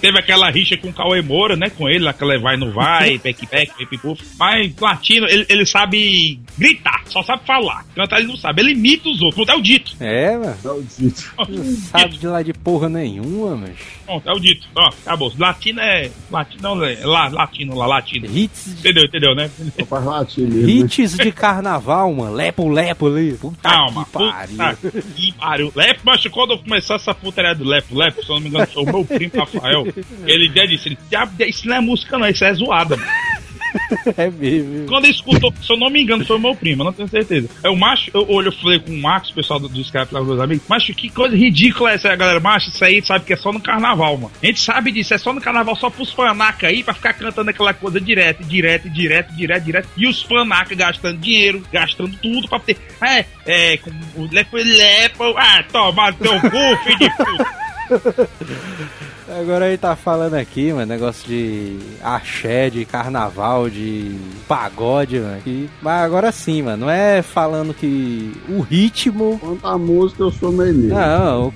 [0.00, 1.70] Teve aquela rixa com o Cauê Moura, né?
[1.70, 4.22] Com ele, aquela vai no vai, pec, pep puf.
[4.38, 7.84] Mas latino, ele, ele sabe gritar, só sabe falar.
[7.94, 8.62] Cantar ele não sabe.
[8.62, 9.92] Ele imita os outros, não é o dito.
[10.00, 10.56] É, mano.
[10.64, 11.32] É o dito.
[11.48, 13.74] Não sabe de lá de porra nenhuma, mano.
[14.04, 14.66] Pronto, é o dito.
[14.74, 15.32] Ó, acabou.
[15.38, 16.10] Latino é.
[16.30, 18.26] Latino não, é lá, latino lá, latino.
[18.26, 19.50] Hits de, Entendeu, entendeu, né?
[19.88, 20.66] Faz mesmo.
[20.66, 20.70] né?
[20.70, 22.34] hits de carnaval, mano.
[22.34, 23.32] Lepo, lepo ali.
[23.34, 24.56] Puta Calma, que pariu.
[24.56, 25.72] puta que pariu.
[25.74, 28.66] Lepo, mas quando eu começar essa putaria do Lepo, Lepo, se eu não me engano,
[28.66, 29.86] foi o meu primo Rafael.
[30.26, 33.08] Ele já disse, ele, "Diabo, isso não é música não, isso é zoada, mano.
[34.16, 34.86] É mesmo.
[34.86, 37.48] Quando ele escutou, se eu não me engano, foi o meu primo, não tenho certeza.
[37.62, 40.10] É o macho, eu olho, eu falei com o Marcos, o pessoal do- dos caras
[40.10, 42.40] lá, meus amigos, macho, que coisa ridícula é essa, galera.
[42.40, 44.32] Macho, isso aí sabe que é só no carnaval, mano.
[44.42, 47.50] A gente sabe disso, é só no carnaval, só pros fanacas aí, pra ficar cantando
[47.50, 49.88] aquela coisa direto, direto, direto, direto, direto.
[49.96, 52.76] E os fanacas gastando dinheiro, gastando tudo pra ter.
[53.00, 57.62] É, é, com o lepo, lepo, ah, toma teu cu, filho de puta.
[59.40, 64.16] Agora ele tá falando aqui, mano, negócio de axé, de carnaval, de
[64.46, 65.40] pagode, mano.
[65.42, 69.38] que- Mas agora sim, mano, não é falando que o ritmo.
[69.38, 70.94] Quanto à música, eu sou meio negro.
[70.96, 71.52] Não, o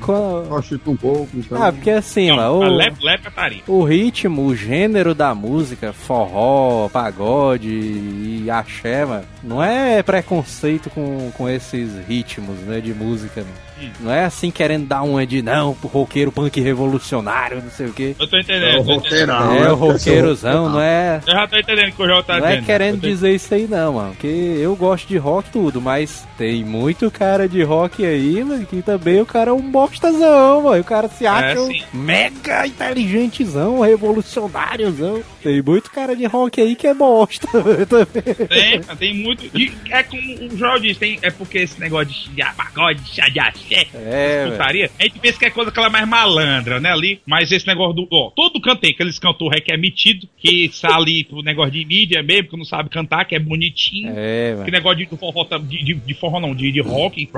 [0.49, 1.63] Gosto um pouco, então.
[1.63, 3.31] Ah, porque assim, Não, mano, a o, lepo, lepo é
[3.69, 11.31] o ritmo, o gênero da música, forró, pagode e axé, mano, não é preconceito com,
[11.37, 13.67] com esses ritmos, né, de música, mano.
[14.01, 17.93] Não é assim querendo dar uma de não pro roqueiro punk revolucionário, não sei o
[17.93, 18.15] quê.
[18.19, 18.81] Eu tô É entendendo.
[18.81, 19.33] o tô entendendo.
[19.33, 19.55] roqueirão.
[19.57, 19.71] é né?
[19.71, 21.21] o roqueirozão, não é.
[21.27, 22.67] Eu já tô entendendo o que o João tá Não é dizendo.
[22.67, 24.11] querendo Eu tô- dizer isso aí não, mano.
[24.13, 28.81] Porque eu gosto de rock tudo, mas tem muito cara de rock aí, mano, que
[28.83, 30.81] também o cara é um bostazão, mano.
[30.81, 31.83] O cara se acha um sim.
[31.93, 35.23] mega inteligentezão, revolucionáriozão.
[35.43, 37.47] Tem muito cara de rock aí que é bosta
[37.87, 38.47] também.
[38.49, 39.45] Tem, tem muito.
[39.57, 40.21] E é como
[40.53, 43.87] o João disse, tem, é porque esse negócio de de pagode, de chá de axé,
[43.95, 47.21] É, putaria, a gente pensa que é coisa aquela mais malandra, né, ali.
[47.27, 48.09] Mas esse negócio do.
[48.13, 51.85] Ó, todo canto tem aqueles cantores que é metido, que está ali pro negócio de
[51.85, 54.13] mídia mesmo, que não sabe cantar, que é bonitinho.
[54.15, 54.71] É, Que mano.
[54.73, 57.29] negócio de forró, tá- de, de, de forró não, de, de rock.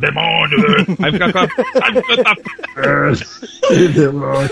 [0.00, 0.96] Demônio!
[1.02, 1.48] Aí fica aquela.
[1.72, 2.36] Sabe cantar.
[3.68, 4.50] Que demônio.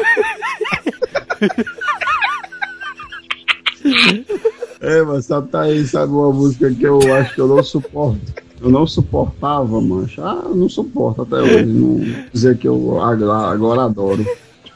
[4.81, 8.21] É, mas sabe, tá aí, sabe uma música que eu acho que eu não suporto.
[8.61, 10.23] Eu não suportava, mancha.
[10.23, 11.65] Ah, eu não suporto até hoje.
[11.65, 12.01] Não
[12.33, 14.25] dizer que eu agora, agora adoro.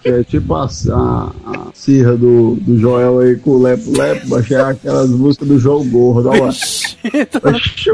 [0.05, 4.51] É tipo a, a, a Cirra do, do Joel aí com o Lepo Lepo, mas
[4.51, 6.53] é aquelas músicas do João Gordo, olha lá.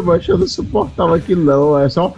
[0.05, 2.13] Mas eu não suportava aquilo não, é só.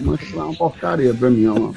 [0.00, 1.72] Mas isso é uma porcaria pra mim, ó.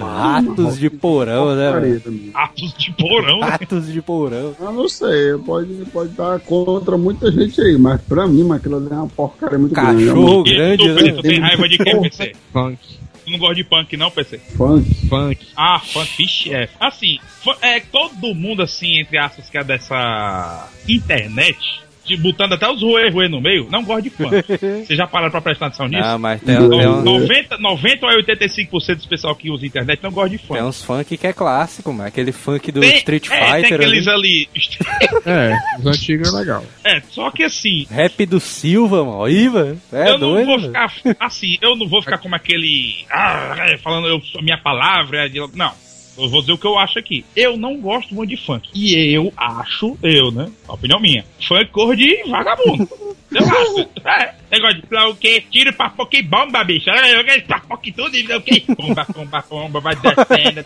[0.00, 2.00] Ratos de porão, né, Porcaria velho?
[2.00, 2.30] também.
[2.34, 3.40] Atos de porão?
[3.40, 4.56] Ratos de porão.
[4.58, 8.88] Eu não sei, pode, pode estar contra muita gente aí, mas pra mim, aquilo ali
[8.90, 10.06] é uma porcaria muito grande.
[10.06, 11.12] Cachorro grande, tu, Felipe, né?
[11.12, 12.32] tu tem raiva de quem, PC?
[12.52, 12.97] Funk.
[13.28, 14.38] Tu não gosta de punk, não, PC?
[14.56, 15.06] Funk.
[15.06, 15.48] Funk.
[15.54, 16.66] Ah, funk, vixe, é.
[16.80, 17.18] Assim,
[17.60, 23.08] é todo mundo, assim, entre aspas, que é dessa internet, de, botando até os ruê,
[23.10, 24.30] ruê no meio, não gosta de funk.
[24.86, 26.02] Vocês já pararam pra prestar atenção nisso?
[26.04, 29.66] Ah, mas tem, Não, tem, No- um- 90, 90 a 85% dos pessoal que usa
[29.66, 30.54] internet não gosta de funk.
[30.54, 32.08] tem uns funk que é clássico, mano.
[32.08, 34.48] Aquele funk do Tem- Street é, tem Fighter aqueles ali.
[34.54, 34.68] ali.
[35.26, 36.64] É, os antigos é legal.
[36.84, 39.24] é, só que assim, Rap do Silva, mano.
[39.24, 39.80] Aí, mano.
[39.92, 40.66] É eu não doido, vou mano.
[40.68, 43.04] ficar assim, eu não vou ficar como aquele.
[43.10, 45.26] Ah, é, falando eu, a minha palavra.
[45.26, 45.72] é Não.
[46.18, 47.24] Eu vou dizer o que eu acho aqui.
[47.36, 48.68] Eu não gosto muito de funk.
[48.74, 50.50] E eu acho, eu, né?
[50.66, 51.24] Opinião minha.
[51.46, 52.88] Funk cor de vagabundo.
[53.30, 53.88] Eu acho.
[54.06, 55.42] É, negócio de lá o quê?
[55.50, 55.90] Tiro pra
[56.22, 56.88] bomba, bicho.
[56.90, 57.60] Olha eu quero pra
[57.92, 58.62] tudo e o quê?
[58.76, 60.64] Bomba, bomba, bomba, vai descendo.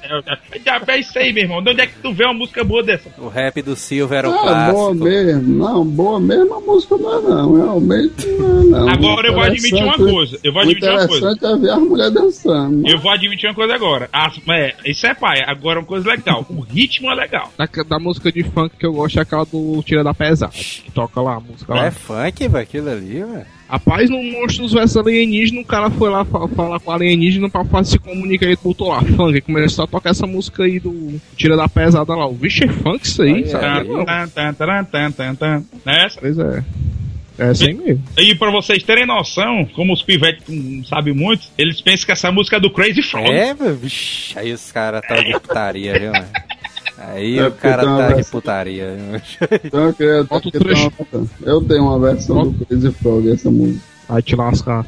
[0.65, 1.63] Já é isso aí, meu irmão.
[1.63, 3.11] De onde é que tu vê uma música boa dessa?
[3.19, 4.73] O rap do Silva era o Ah, clássico.
[4.77, 5.59] boa mesmo.
[5.59, 7.55] Não, boa mesmo a música não é não.
[7.57, 8.89] Realmente não é não.
[8.91, 10.39] Agora eu vou admitir uma coisa.
[10.45, 11.33] Eu vou admitir uma coisa.
[11.33, 12.89] interessante é ver as mulheres dançando.
[12.89, 14.09] Eu vou admitir uma coisa agora.
[14.13, 15.43] As- é, isso é pai.
[15.47, 16.47] Agora uma coisa legal.
[16.49, 17.53] O ritmo é legal.
[17.59, 20.53] Da, da música de funk que eu gosto é aquela do Tira da Pesada.
[20.53, 21.87] Que toca lá a música lá.
[21.87, 23.47] É funk, velho, aquilo ali, velho.
[23.69, 27.49] Rapaz, no Monstro dos Versos Alienígenas, o cara foi lá fa- falar com o alienígena
[27.49, 29.39] pra fazer se comunicar e botou lá funk.
[29.39, 32.27] E começou a tocar essa música aí do Tira da Pesada lá.
[32.27, 33.89] O vixe é funk isso aí, Aí, sabe?
[33.91, 33.97] aí.
[35.85, 36.21] Nessa.
[36.21, 36.65] Pois é.
[37.39, 38.03] É assim mesmo.
[38.19, 42.31] E pra vocês terem noção, como os pivetes não sabem muito, eles pensam que essa
[42.31, 43.27] música é do Crazy Frog.
[43.31, 46.27] É, meu, vixi, aí os caras tá de putaria, viu, mano?
[47.09, 48.97] Aí É o cara tá de putaria.
[49.65, 50.93] Então, eu, eu, tenho trecho.
[51.13, 53.81] uma- eu tenho uma versão do Crazy Frog, essa música.
[54.09, 54.87] Vai te lascar.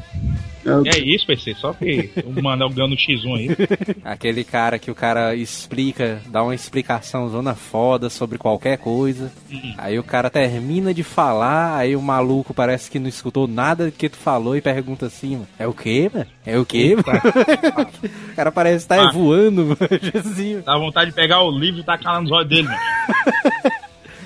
[0.65, 3.49] Eu- É isso, PC, só que o Manel ganhando X1 aí.
[4.03, 9.31] Aquele cara que o cara explica, dá uma explicação zona foda sobre qualquer coisa.
[9.77, 14.09] Aí o cara termina de falar, aí o maluco parece que não escutou nada que
[14.09, 16.25] tu falou e pergunta assim, mano, é o quê, mano?
[16.45, 17.21] É o quê, mano?
[18.31, 19.11] o cara parece estar Ah.
[19.11, 19.77] voando, mano.
[20.19, 22.79] Assim, Dá vontade de pegar o livro e tacar nos olhos dele, mano.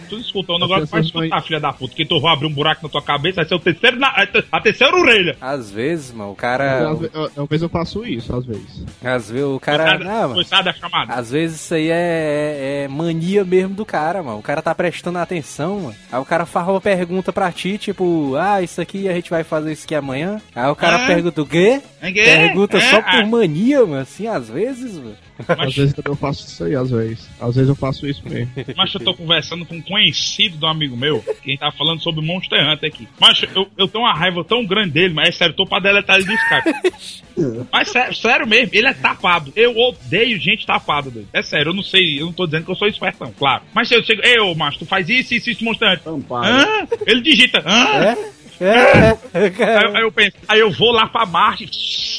[0.09, 2.81] Tu escutou um negócio, vai escutar, filha da puta, que tu vai abrir um buraco
[2.83, 4.07] na tua cabeça, vai ser o terceiro na,
[4.51, 5.37] a terceira orelha.
[5.39, 6.93] Às vezes, mano, o cara.
[6.93, 8.85] ve- Às vezes eu faço isso, às vezes.
[9.03, 9.97] Às vezes o cara.
[10.33, 11.13] Coitada- da chamada.
[11.13, 14.39] Às vezes isso aí é, é- é mania mesmo do cara, mano.
[14.39, 15.95] O cara tá prestando atenção, mano.
[16.11, 19.43] Aí o cara faz uma pergunta pra ti, tipo, ah, isso aqui a gente vai
[19.43, 20.41] fazer isso aqui amanhã.
[20.55, 21.07] Aí o cara Ah?
[21.07, 21.81] pergunta o quê?
[22.01, 22.11] É?
[22.11, 23.25] Pergunta É, só por ah.
[23.25, 25.15] mania, mano, assim, às vezes, mano.
[25.47, 27.29] Às vezes eu faço isso aí, às vezes.
[27.39, 28.51] Às vezes eu faço isso mesmo.
[28.75, 32.59] Mas eu tô conversando com um conhecido do amigo meu, que tá falando sobre Monster
[32.67, 33.07] Hunter aqui.
[33.19, 35.79] Mas eu, eu tenho uma raiva tão grande dele, mas é sério, eu tô pra
[35.79, 37.23] deletar ele do Skype.
[37.71, 39.51] mas sério, sério mesmo, ele é tapado.
[39.55, 41.27] Eu odeio gente tapada dele.
[41.33, 43.63] É sério, eu não sei, eu não tô dizendo que eu sou espertão, claro.
[43.73, 46.13] Mas se eu chego, ei, ô, macho, tu faz isso, isso, isso, Monster Hunter.
[46.31, 46.87] Hã?
[47.05, 48.03] Ele digita, hã?
[48.03, 48.38] É?
[48.61, 51.69] É, Aí, eu- aí eu penso, aí eu vou lá pra Marte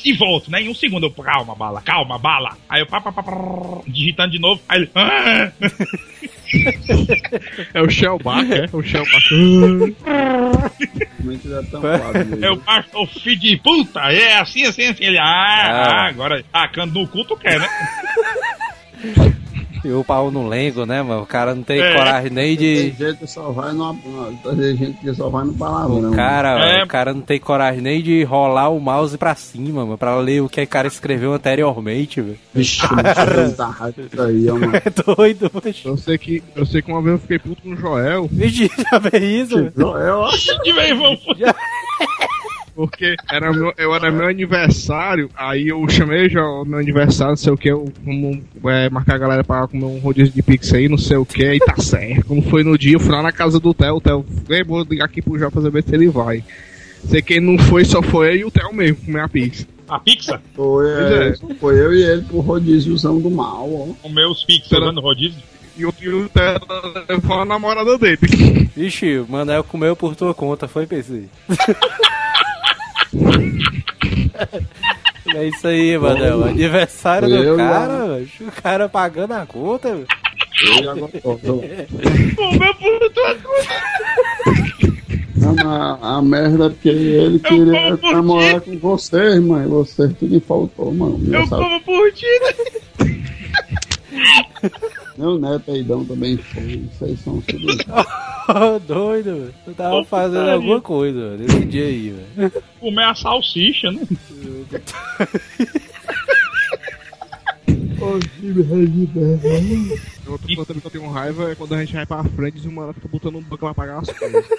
[0.04, 0.62] e volto, né?
[0.62, 2.56] Em um segundo eu, calma, bala, calma, bala.
[2.68, 3.32] Aí eu, pá, pá, pá, pá,
[3.86, 5.52] digitando de novo, aí ele, "Ah!"
[7.74, 8.66] É o Shellback, é?
[8.72, 9.96] O Shellback.
[12.42, 12.50] É
[12.98, 15.04] o filho de puta, é assim, assim, assim.
[15.04, 15.90] Ele, ah, Ah.
[16.04, 17.68] ah, agora, tacando no cu, tu quer, né?
[19.84, 21.22] E o pau no lengo, né, mano?
[21.22, 21.94] O cara não tem É.
[21.94, 22.92] coragem nem de.
[22.96, 23.94] Tem gente que só vai no,
[24.56, 26.10] tem gente que só vai no palavrão.
[26.10, 26.84] O cara, É.
[26.84, 30.42] o cara não tem coragem nem de rolar o mouse pra cima, mano, pra ler
[30.42, 32.38] o que o cara escreveu anteriormente, velho.
[32.54, 34.72] Vixe, raiva isso aí, ó, mano.
[34.76, 35.74] É doido, mano.
[35.84, 38.70] Eu sei que, eu sei que uma vez eu fiquei puto com o Joel, Vixe,
[38.90, 39.72] já fez isso, mano?
[39.76, 40.30] Joel, ó.
[40.62, 41.20] De vez, vamos.
[42.74, 47.36] Porque era meu, eu era meu aniversário, aí eu chamei já o meu aniversário, não
[47.36, 50.76] sei o que, eu vamos é, marcar a galera pra comer um rodízio de pizza
[50.76, 52.26] aí, não sei o que, e tá certo.
[52.26, 54.82] Quando foi no dia, eu fui lá na casa do Theo, o Theo, "Ei, vou
[54.82, 56.44] ligar aqui pro pra saber se ele vai.
[57.04, 59.66] Sei que não foi, só foi eu e o Theo mesmo comer a pizza.
[59.88, 60.40] A pizza?
[60.54, 61.54] Foi, é, é.
[61.58, 63.86] foi eu e ele pro rodíziozão do mal, ó.
[64.02, 65.42] Comer os pizza dando rodízio.
[65.76, 65.92] E o, o
[66.28, 66.60] Theo
[67.08, 68.18] levou a namorada dele.
[68.76, 71.24] Vixe, o Manel comeu por tua conta, foi, PC?
[75.34, 76.44] É isso aí, Manel.
[76.44, 78.26] Aniversário do cara, mano.
[78.40, 80.06] o cara pagando a conta, velho.
[80.62, 80.94] Eu
[85.66, 89.64] a, a merda é porque ele queria namorar com você, irmã.
[89.64, 91.20] e Você tudo me faltou, mano.
[91.32, 92.54] Eu como por ti, né?
[95.20, 96.88] Meu neto aí dão também foi.
[96.98, 97.66] Vocês são tudo.
[98.88, 99.54] Doido, velho.
[99.66, 100.54] Eu tava fazendo putaria.
[100.54, 102.52] alguma coisa, velho, nesse dia aí, velho.
[102.80, 104.00] Comer a salsicha, né?
[110.26, 112.68] Outra coisa também que eu tenho raiva é quando a gente vai pra frente e
[112.68, 114.42] o mano fica botando um banco pra pagar as coisas.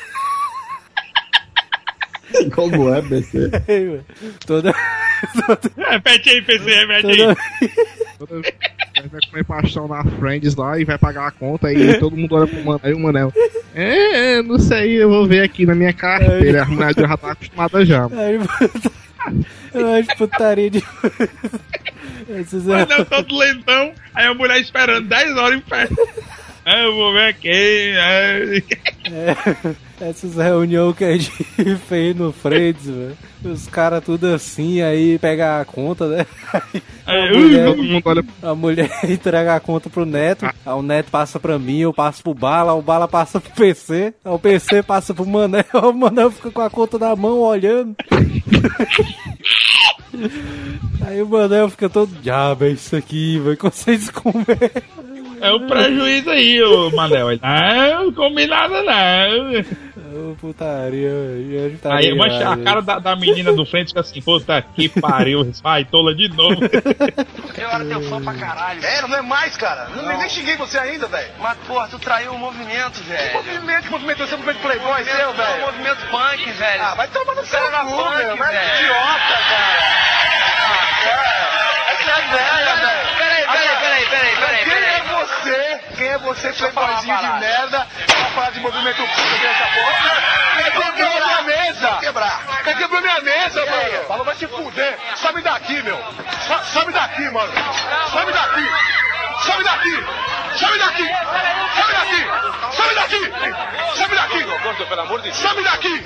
[2.53, 4.05] Como é, velho.
[4.45, 4.73] Toda.
[5.77, 7.35] Repete aí, PC, repete aí.
[8.17, 8.41] toda...
[9.11, 12.47] Vai comer pastel na Friends lá e vai pagar a conta e todo mundo olha
[12.47, 12.81] pro Manel.
[12.83, 13.33] Aí o Manel,
[13.73, 16.63] é, é, não sei, eu vou ver aqui na minha carteira.
[16.63, 18.05] A mulher já tá acostumada já.
[18.05, 18.91] Aí, puta...
[19.73, 20.83] Eu acho putaria de.
[22.27, 23.93] Não todo lentão.
[24.13, 25.87] Aí a mulher esperando 10 horas em pé.
[26.65, 27.49] Eu vou ver aqui.
[27.49, 28.61] É.
[30.01, 31.31] Essas reuniões que a gente
[31.87, 33.17] fez no Freitas, velho.
[33.45, 36.25] Os caras tudo assim, aí pega a conta, né?
[36.53, 41.11] Aí É, a, mulher, olha a mulher entrega a conta pro Neto, aí o Neto
[41.11, 44.83] passa pra mim, eu passo pro Bala, o Bala passa pro PC, aí o PC
[44.83, 47.95] passa pro Manel, o Manel fica com a conta na mão olhando.
[51.05, 54.83] Aí o Manel fica todo, diabo, é isso aqui, vai que vocês comer.
[55.41, 57.31] É o prejuízo aí, ô Manel.
[57.31, 60.31] Ele, Não, não comi nada não.
[60.31, 61.69] Ô, putaria, velho.
[61.69, 64.89] gente tá Aí mancha, a cara da, da menina do frente fica assim, puta que
[64.89, 66.59] pariu, vai, tola de novo.
[67.57, 68.85] Eu era teu fã pra caralho.
[68.85, 69.89] É, não é mais, cara.
[69.95, 71.31] Não, nem xinguei você ainda, velho.
[71.39, 73.29] Mas, porra, tu traiu o movimento, velho.
[73.29, 73.83] Que movimento?
[73.83, 74.23] Que movimento?
[74.23, 75.41] Esse é o movimento Playboy seu, velho?
[75.41, 76.83] É o movimento punk, velho.
[76.83, 78.37] Ah, vai tomar no seu cu, velho.
[78.37, 79.81] Mas que idiota, cara.
[80.67, 81.93] Ah, cara.
[81.93, 83.30] Essa é velha, velho.
[84.11, 84.65] Peraí, peraí.
[84.65, 85.79] Quem é você?
[85.95, 90.63] Quem é você, playboyzinho de merda, pra falar de movimento punk dessa porra?
[90.63, 91.09] Quebrou minha
[91.73, 91.97] mesa!
[91.99, 92.63] Quebrar!
[92.63, 94.03] Quebrou minha mesa, mano!
[94.07, 94.97] Falou, vai se fuder!
[95.15, 95.97] Sobe daqui, meu!
[96.47, 97.51] So- Sobe daqui, mano!
[98.11, 98.67] Sobe daqui!
[99.45, 99.95] Sobe daqui!
[100.55, 101.07] Sobe daqui!
[101.75, 102.75] Sobe daqui!
[102.75, 103.95] Sobe daqui!
[103.97, 104.41] Sobe daqui!
[104.63, 105.37] Gordo, pelo amor de Deus!
[105.37, 106.03] Sobe daqui!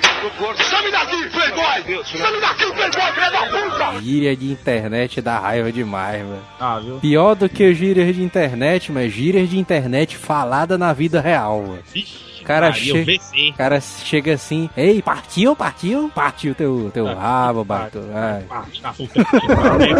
[0.64, 2.04] Sobe daqui, playboy!
[2.04, 4.00] Sobe daqui, playboy, filha da puta!
[4.00, 6.42] Gíria de internet dá raiva demais, velho.
[6.58, 6.98] Ah, viu?
[7.00, 11.84] Pior do que gírias de internet, mas gírias de internet falada na vida real, velho.
[11.94, 13.50] Ixi, Cara, che- o VC.
[13.50, 16.10] O cara chega assim, ei, partiu, partiu?
[16.14, 18.00] Partiu teu, teu rabo, bato.
[18.14, 18.44] Ai.
[18.50, 19.08] Ah, tá, que
[19.54, 19.96] pariu.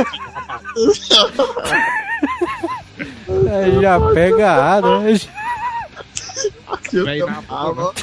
[3.53, 5.13] Aí já pega a né?
[7.27, 7.95] Na boca.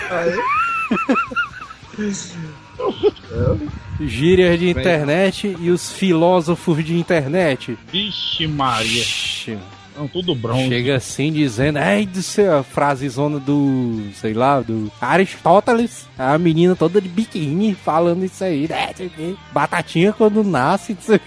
[4.01, 7.77] Gírias de internet e os filósofos de internet.
[7.91, 9.01] Vixe Maria.
[9.01, 9.57] Ixi,
[9.97, 10.67] Não, tudo bronze.
[10.67, 16.07] Chega assim dizendo, ai do céu, a frasezona do, sei lá, do Aristóteles.
[16.17, 18.91] A menina toda de biquíni falando isso aí, né?
[19.51, 21.19] Batatinha quando nasce, não sei o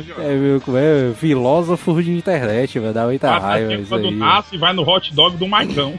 [0.00, 0.12] Jorge.
[0.18, 1.12] É, meu, como é?
[1.14, 4.14] Filósofos de internet, vai dar muita raiva Batatinha isso quando aí.
[4.14, 5.94] nasce, vai no hot dog do Maicão.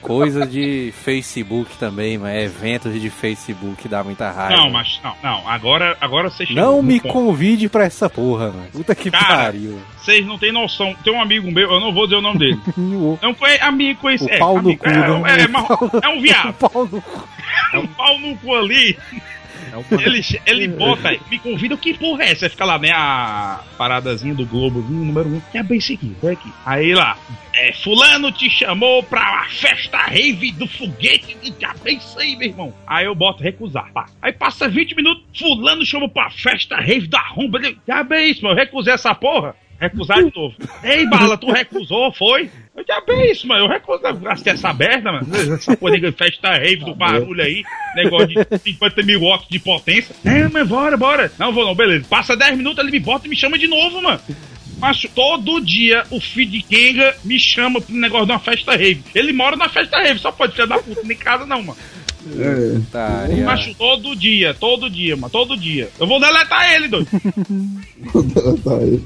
[0.00, 4.56] Coisa de Facebook também, mas eventos de Facebook dá muita raiva.
[4.56, 5.48] Não, mas não, não.
[5.48, 7.12] Agora, agora você chegou Não me ponto.
[7.12, 8.68] convide pra essa porra, mano.
[8.72, 9.78] Puta que Cara, pariu.
[9.98, 10.94] Vocês não têm noção.
[11.04, 12.60] Tem um amigo meu, eu não vou dizer o nome dele.
[13.20, 14.24] Não foi amigo conhece.
[14.24, 15.42] O é, pau no amigo, cu, é, né?
[15.44, 15.68] é, mas
[16.02, 16.54] é um viado.
[17.72, 18.98] É um pau no cu ali.
[19.72, 22.48] É Ele, ele bota, me convida, que porra é essa?
[22.48, 25.40] Fica lá, né, a paradazinha do Globo, número um.
[25.52, 26.52] Que é bem aqui, foi aqui.
[26.64, 27.16] Aí lá,
[27.54, 31.54] é, fulano te chamou pra festa rave do foguete de
[31.94, 32.74] isso aí, meu irmão.
[32.86, 34.06] Aí eu boto recusar, pá.
[34.20, 37.60] Aí passa 20 minutos, fulano chamou pra festa rave da rumba.
[37.86, 39.54] Já bem isso, mano, eu recusei essa porra.
[39.80, 40.54] Recusar de novo.
[40.84, 42.50] Ei, Bala, tu recusou, foi?
[42.76, 43.72] Eu já bem isso, mano.
[43.72, 44.20] Eu.
[44.20, 45.26] Gastei essa merda, mano.
[45.54, 47.62] Essa porra de festa rave do barulho aí.
[47.96, 50.14] Negócio de 50 mil watts de potência.
[50.24, 51.32] É, mas bora, bora.
[51.38, 52.06] Não vou não, beleza.
[52.08, 54.20] Passa 10 minutos, ele me bota e me chama de novo, mano.
[54.78, 59.02] Mas todo dia o filho de Kenga me chama pro negócio de uma festa rave.
[59.14, 61.78] Ele mora na festa rave, só pode ser da puta, nem casa não, mano.
[62.38, 62.74] É.
[62.78, 63.44] Putaria.
[63.44, 65.90] Macho, todo dia, todo dia, mano, todo dia.
[65.98, 67.08] Eu vou deletar ele, doido.
[68.64, 68.96] Tá aí.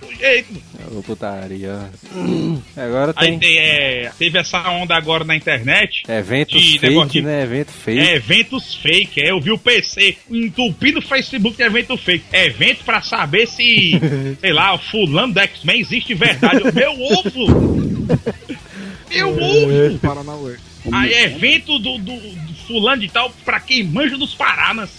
[0.00, 0.65] Do jeito.
[0.96, 1.90] Ô, Putaria.
[2.74, 6.04] Agora Aí tem tem, é, teve essa onda agora na internet.
[6.08, 7.42] eventos de fake, negócio né?
[7.42, 8.00] Evento fake.
[8.00, 12.24] É, eventos fake, é, eu vi o PC entupindo o Facebook de evento fake.
[12.32, 14.00] É evento pra saber se,
[14.40, 16.62] sei lá, o fulano do X-Men existe de verdade.
[16.72, 18.06] Meu ovo!
[19.10, 19.98] Meu ovo!
[20.00, 20.56] Paranauê.
[20.92, 24.90] Aí é evento do, do, do fulano de tal pra quem manja dos Paranas.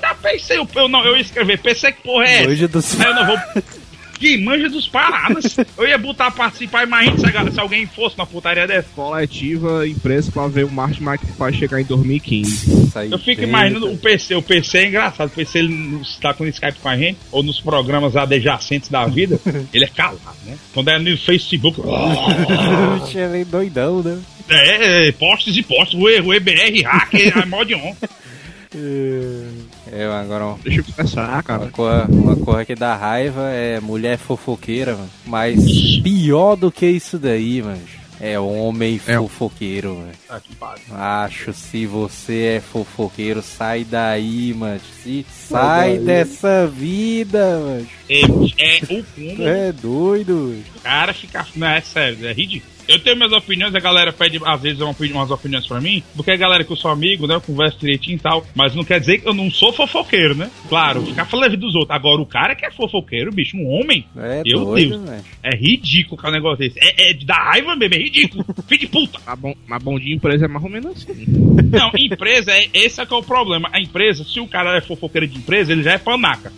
[0.00, 2.48] Já pensei, eu, eu não, eu ia escrever, pensei que porra é essa?
[2.50, 3.00] Hoje dos...
[3.00, 3.38] Aí eu não vou.
[4.18, 5.56] Quem manja dos Paranas?
[5.76, 8.88] Eu ia botar participar, imagina se, a se alguém fosse na putaria dessa.
[8.94, 12.86] Coletiva empresa pra ver o Martin McFly chegar em 2015.
[12.86, 13.92] Isso aí Eu fico imaginando tá?
[13.92, 14.34] o PC.
[14.34, 15.28] O PC é engraçado.
[15.28, 18.88] O PC ele não está com o Skype com a gente, ou nos programas adjacentes
[18.88, 19.38] da vida,
[19.72, 20.56] ele é calado, né?
[20.72, 21.80] Quando é no Facebook.
[23.14, 24.18] Ele é doidão, né?
[24.48, 25.98] é, é, postes e postes.
[25.98, 27.94] O, E- EBR, hacker, é mod on.
[28.74, 31.68] É, agora um- Deixa eu uma cara.
[31.68, 35.10] coisa, uma coisa que dá raiva é mulher fofoqueira, mano.
[35.24, 37.80] Mas pior do que isso daí, mano.
[38.18, 39.16] É homem É.
[39.18, 40.12] fofoqueiro, mano.
[40.90, 41.24] Ah.
[41.24, 44.80] Acho, se você é fofoqueiro, sai daí, mano.
[45.02, 47.86] Se sai dessa vida, mano.
[48.08, 48.24] É, é
[49.00, 49.46] o cúmulo.
[49.48, 51.46] É doido, cara fica.
[51.54, 52.72] Não, é sério, é ridículo.
[52.88, 56.02] Eu tenho minhas opiniões, a galera pede às vezes uma opini- umas opiniões pra mim,
[56.14, 57.34] porque a galera que eu sou amigo, né?
[57.34, 58.46] Eu converso direitinho e tal.
[58.54, 60.50] Mas não quer dizer que eu não sou fofoqueiro, né?
[60.68, 61.90] Claro, ficar falando da dos outros.
[61.90, 65.22] Agora, o cara que é fofoqueiro, bicho, um homem, É meu doido, Deus.
[65.42, 66.78] É ridículo que um negócio desse.
[66.78, 68.44] É, é dar raiva mesmo, é ridículo.
[68.68, 69.18] Filho de puta.
[69.26, 71.24] Mas bom, mas bom de empresa é mais ou menos assim.
[71.26, 73.68] Não, empresa, é, esse é que é o problema.
[73.72, 76.52] A empresa, se o cara é fofoqueiro de empresa, ele já é panaca.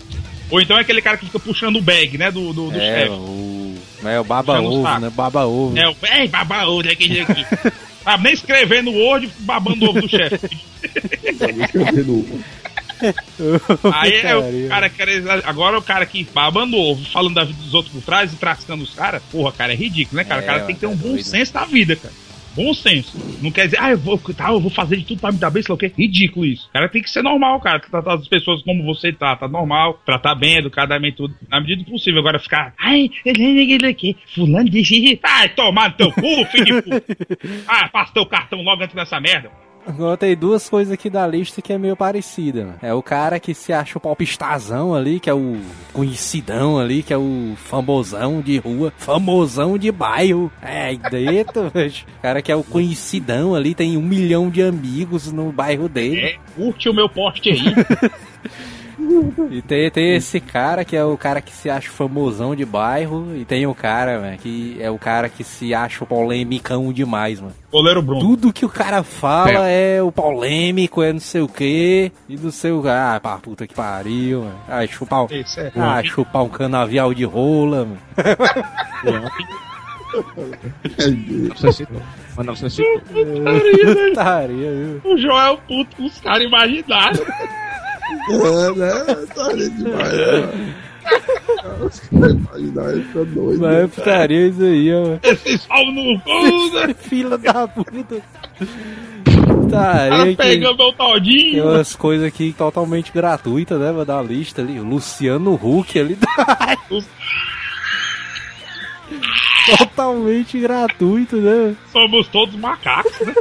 [0.50, 3.00] Ou então é aquele cara que fica puxando o bag, né, do, do, do É,
[3.00, 3.10] chefe.
[3.12, 3.57] o.
[4.05, 5.11] É o baba ovo, né?
[5.11, 5.78] Baba ovo.
[5.78, 5.96] É o.
[6.03, 7.44] Ei, baba ovo, aquele aqui.
[8.05, 10.38] Sabe, nem escrever no Word, babando o ovo do chefe.
[13.94, 17.44] Aí é o cara que era- Agora o cara que babando o ovo, falando da
[17.44, 20.40] vida dos outros por trás e trascando os caras, porra, cara, é ridículo, né, cara?
[20.40, 21.22] É, o cara tem que ter um é bom doido.
[21.24, 22.14] senso da vida, cara.
[22.59, 23.16] Bom senso.
[23.40, 25.48] Não quer dizer, ah, eu vou, tá, eu vou fazer de tudo pra me dar
[25.48, 25.92] bem, sei lá o quê.
[25.96, 26.66] Ridículo isso.
[26.68, 27.78] O cara tem que ser normal, cara.
[27.78, 30.00] Tratar as pessoas como você trata, normal.
[30.04, 31.36] Tratar bem, educadamente, tudo.
[31.48, 32.18] Na medida do possível.
[32.18, 35.20] Agora ficar, ai, ele aqui, fulano de.
[35.22, 37.04] Ai, tomar no teu cu, filho de puta.
[37.68, 39.50] Ah, passa teu cartão logo antes dessa merda.
[39.89, 42.78] Agora tem duas coisas aqui da lista que é meio parecida, mano.
[42.82, 45.57] É o cara que se acha o palpistazão ali, que é o
[45.95, 50.53] conhecidão ali, que é o famosão de rua, famosão de bairro.
[50.61, 51.89] É, dentro, velho.
[52.18, 56.20] O cara que é o conhecidão ali, tem um milhão de amigos no bairro dele.
[56.20, 57.62] É, curte o meu poste aí.
[59.51, 63.34] E tem, tem esse cara que é o cara que se acha famosão de bairro.
[63.36, 67.40] E tem o cara, velho, que é o cara que se acha o polemicão demais,
[67.40, 67.55] mano.
[67.70, 68.20] Goleiro Bruno.
[68.20, 72.51] Tudo que o cara fala é o polêmico, é não sei o que, e não
[72.51, 72.88] sei o que.
[72.88, 74.59] Ah, pá, puta que pariu, mano.
[74.68, 77.99] Ah, chupar, um- Isso é ah, chupar um canavial de rola, mano.
[81.57, 82.03] Você citou.
[82.36, 83.01] Mas não, você citou.
[84.09, 85.01] Putaria, viu?
[85.05, 87.20] O Joel puto com os caras imaginários.
[88.30, 89.26] É, né?
[89.34, 90.74] Tá ali demais, né?
[92.12, 93.61] Imaginar fica doido.
[93.61, 95.18] Mas é putaria isso aí, ó.
[95.22, 96.94] Esse salvo no cu, né?
[96.94, 98.16] Fila da puta.
[98.61, 100.36] O Putaria que...
[100.36, 101.64] pega meu Tem todinho.
[101.64, 103.92] umas coisas aqui totalmente gratuitas, né?
[103.92, 104.78] Vou dar a lista ali.
[104.78, 106.18] O Luciano Huck ali.
[109.76, 111.74] totalmente gratuito, né?
[111.92, 113.34] Somos todos macacos, né?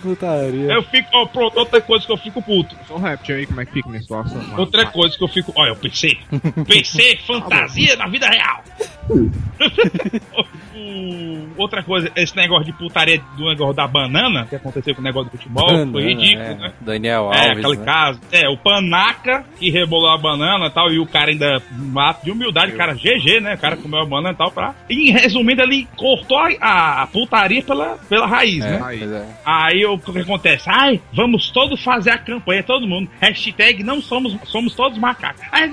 [0.00, 0.72] Putaria.
[0.72, 2.76] Eu fico, ó, pronto, outra coisa que eu fico puto.
[2.86, 4.40] Só um réptil aí, como é que fica minha situação?
[4.58, 5.52] Outra coisa que eu fico.
[5.56, 6.18] Olha, eu pensei.
[6.66, 8.62] Pensei fantasia da vida real.
[9.08, 9.30] O-
[11.56, 15.30] Outra coisa, esse negócio de putaria do negócio da banana, que aconteceu com o negócio
[15.30, 16.54] do futebol, foi Banana, ridículo, é.
[16.56, 16.72] né?
[16.80, 17.64] Daniel É, Alves.
[17.64, 17.84] aquele né?
[17.84, 18.20] caso.
[18.32, 21.62] É, o panaca que rebolou a banana e tal, e o cara ainda,
[21.96, 23.54] ato de humildade, o cara GG, né?
[23.54, 24.74] O cara comeu a banana e tal, pra.
[24.90, 28.78] E resumindo, ele cortou a, a putaria pela, pela raiz, É, né?
[28.80, 29.26] pois é.
[29.44, 30.68] Aí o que acontece?
[30.68, 33.08] Ai, vamos todos fazer a campanha, todo mundo.
[33.20, 35.40] Hashtag não somos, somos todos macacos.
[35.52, 35.70] Aí.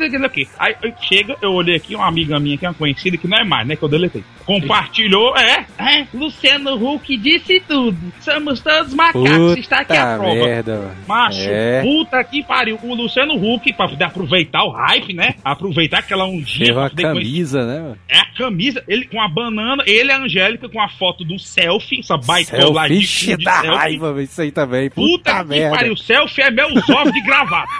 [0.59, 3.37] Aí eu- chega, eu olhei aqui, uma amiga minha que é uma conhecida, que não
[3.37, 3.75] é mais, né?
[3.75, 4.23] Que eu deletei.
[4.45, 7.97] Compartilhou, é, é, Luciano Huck disse tudo.
[8.19, 10.35] Somos todos macacos, está aqui a Puta prova.
[10.35, 10.95] merda, mano.
[11.07, 11.81] Macho, É.
[11.83, 12.79] puta que pariu.
[12.83, 15.35] O Luciano Huck, pra poder aproveitar o hype, né?
[15.43, 16.25] Aproveitar aquela.
[16.27, 17.97] Fez pra uma poder conhecer- camisa, né, mano?
[18.09, 21.37] É a camisa, ele com a banana, ele e a Angélica com a foto do
[21.37, 23.77] selfie, essa baitolagem Selfie de da selfie.
[23.77, 24.89] raiva, velho, isso aí também.
[24.89, 25.01] Puta,
[25.31, 25.75] Puta, que merda.
[25.77, 27.71] pariu, selfie é meus ovos de gravata.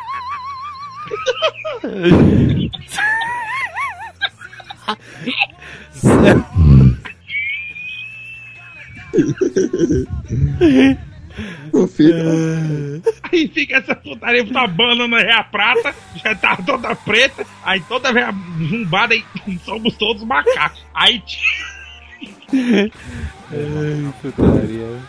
[11.96, 17.82] Filho, Aí fica essa putaria da banana é a prata, já tá toda preta, aí
[17.88, 18.28] toda vez
[18.70, 19.24] zumbada e
[19.64, 20.86] somos todos macacos.
[20.94, 21.24] Aí,
[22.54, 25.02] Ai, putaria.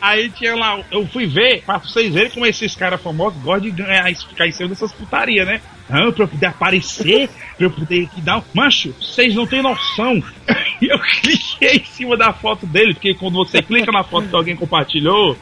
[0.00, 3.82] Aí tinha lá, eu fui ver, pra vocês verem como esses caras famosos gostam de
[3.82, 5.60] ganhar, ficar em cima dessas putarias, né?
[5.88, 8.38] Não, pra eu poder aparecer, pra eu poder que dar.
[8.38, 10.22] um- Mancho, vocês não têm noção.
[10.78, 14.36] E eu cliquei em cima da foto dele, porque quando você clica na foto que
[14.36, 15.34] alguém compartilhou,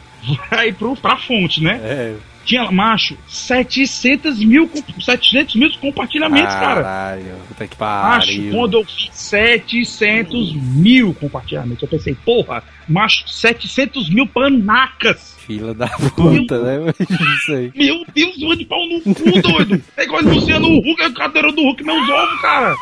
[0.49, 1.81] vai pro, pra fonte, né?
[1.83, 2.15] É.
[2.45, 6.83] Tinha, macho, 700 mil, com- 700 mil compartilhamentos, cara.
[6.85, 8.51] Caralho, puta que Macho, pariu.
[8.53, 15.35] quando eu vi 700 mil compartilhamentos, eu pensei, porra, macho, 700 mil panacas.
[15.47, 16.93] Fila da puta, né?
[17.01, 17.73] Isso aí.
[17.75, 19.83] Meu Deus, eu de pau no cu, doido.
[19.97, 22.77] É igual Luciano Huck, a cadeira do Huck, meus ovos, cara.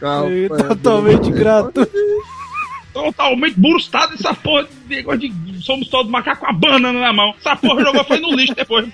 [0.00, 1.92] calma, É Totalmente gratuito.
[2.92, 7.34] Totalmente burstado essa porra de negócio de somos todos macacos com a banana na mão.
[7.38, 8.88] Essa porra jogou foi no lixo depois.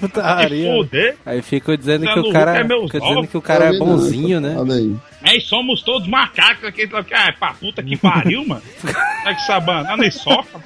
[0.00, 0.72] Putaria.
[0.72, 1.16] foder.
[1.24, 4.56] Aí ficam dizendo que Luciano o cara, é dizendo que o cara é bonzinho, né?
[4.58, 4.96] Olha aí.
[5.22, 6.88] É, somos todos macacos aqui.
[7.12, 8.62] Ah, pra puta que pariu, mano.
[9.20, 10.58] É que essa banana e soca.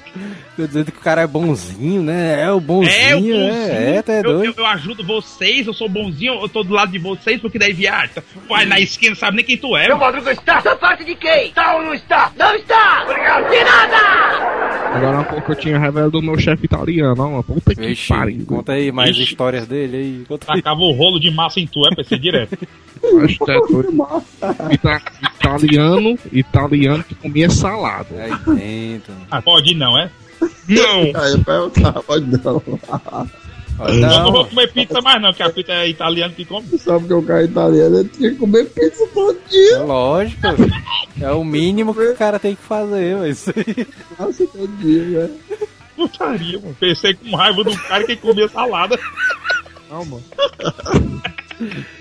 [0.55, 2.41] Tô dizendo que o cara é bonzinho, né?
[2.41, 3.35] É o É, o bonzinho, bonzinho.
[3.41, 4.45] é, é, tá eu, doido.
[4.45, 7.73] eu, eu ajudo vocês, eu sou bonzinho, eu tô do lado de vocês, porque daí
[7.73, 8.11] viagem.
[8.47, 9.87] Vai na esquina, não sabe nem quem tu é.
[9.87, 11.47] Meu Madruga está da parte de quem?
[11.49, 12.31] Está ou não está?
[12.37, 13.03] Não está!
[13.03, 13.49] Obrigado.
[13.49, 13.97] De nada!
[14.95, 17.43] Agora há pouco eu tinha revelado o meu chefe italiano, ó.
[17.43, 18.45] Puta que Vixe, pariu.
[18.45, 19.23] conta aí mais Ixi.
[19.23, 20.23] histórias dele aí.
[20.25, 20.61] Conta aí.
[20.61, 22.57] Tacava o rolo de massa em tu, é PC direto.
[23.23, 24.23] Acho que é doido.
[24.71, 25.01] Ita-
[25.37, 28.07] italiano, italiano que comia salada.
[28.17, 29.13] Aí dentro.
[29.29, 30.09] Ah, pode não, é?
[30.67, 31.01] Não!
[31.21, 34.23] Aí eu perguntava, pode não.
[34.23, 36.65] Não vou comer pizza mais não, que a pizza é italiano que come.
[36.77, 39.83] Sabe que o cara italiano ele tinha que comer pizza todo é dia.
[39.83, 40.41] lógico.
[41.19, 43.45] É o mínimo que o cara tem que fazer, mas.
[44.17, 45.33] Nossa, todo dia, velho.
[45.95, 46.75] Putaria, mano.
[46.79, 48.97] Pensei com raiva do cara que comia salada.
[49.89, 50.23] Não, mano.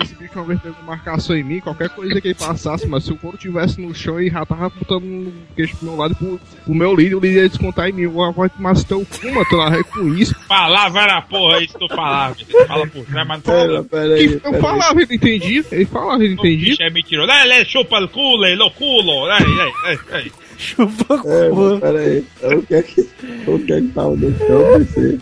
[0.03, 3.05] Esse bicho uma vez teve uma marcação em mim, qualquer coisa que ele passasse, mas
[3.05, 6.13] se o couro tivesse no chão e já tava botando um queixo pro meu lado
[6.13, 8.03] e pro, pro meu líder, o líder ia descontar em mim.
[8.03, 10.35] Eu vou tomar teu cu, mano, tu narrei com isso.
[10.49, 12.35] Palavra era porra, é isso que tu falava.
[12.35, 13.85] Tu fala por trás, mas não Pera, fala.
[13.85, 14.41] pera aí.
[14.45, 14.61] Eu aí.
[14.61, 16.69] falava, ele entendia, ele falava, ele O entendia.
[16.71, 17.31] bicho é mentiroso.
[17.33, 19.27] Ele, chupa o culo, ele o culo.
[19.31, 20.33] Ei, ei, ei.
[20.59, 21.57] Chupa É, cu.
[21.57, 22.25] mas pera aí.
[22.43, 23.01] O que é que,
[23.47, 25.21] o que, é que tava no chão?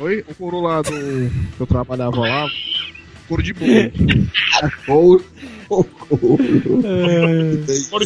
[0.00, 0.90] Oi, o couro lá do.
[0.90, 2.46] que eu trabalhava lá,
[3.28, 3.92] couro de boi.
[4.86, 5.24] Couro.
[5.68, 6.38] Couro.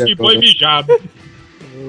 [0.04, 0.98] Que foi mijado.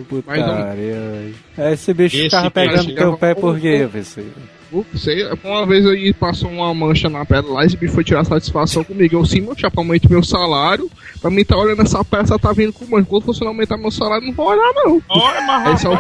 [0.08, 4.24] Putaria, É, esse bicho Esse ficava pegando teu pé por quê, PC?
[4.72, 8.24] Não sei, uma vez aí passou uma mancha na pedra lá, esse bicho foi tirar
[8.24, 9.16] satisfação comigo.
[9.16, 10.90] Eu sim, meu chapa, aumento meu salário.
[11.20, 13.08] Pra mim tá olhando essa peça, tá vindo com mancha.
[13.10, 15.02] Quando você não aumentar meu salário, não vou olhar, não.
[15.10, 16.00] Olha, mas Aí só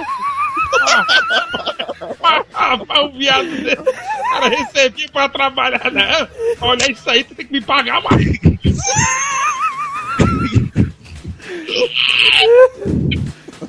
[1.99, 3.77] rapaz, rapaz, o viado dele.
[3.79, 6.27] O cara recebia pra trabalhar, né?
[6.61, 8.25] Olha isso aí, tu tem que me pagar mais.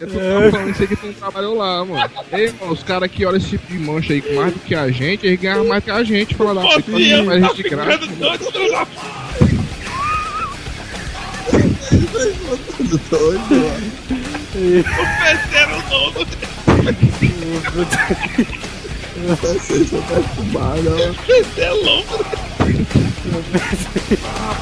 [0.01, 2.11] Eu tô falando isso aí que tu não trabalhou lá, mano.
[2.33, 4.75] Ei, mano, os caras que olham esse tipo de mancha aí com mais do que
[4.75, 7.57] a gente, eles ganham mais que a gente, fala da puta, Podia, faz tá isso
[7.57, 7.99] de graça.
[7.99, 8.17] ficando
[13.11, 13.91] doido, mano.
[14.53, 14.83] O
[15.23, 15.80] terceiro dono.
[19.27, 21.13] Vocês são perturbados, ó.
[21.27, 22.25] Você é louco.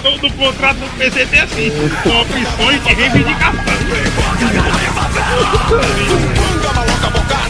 [0.03, 1.71] Todo contrato do PCT é assim,
[2.03, 3.65] com opções de reivindicação.
[7.47, 7.48] E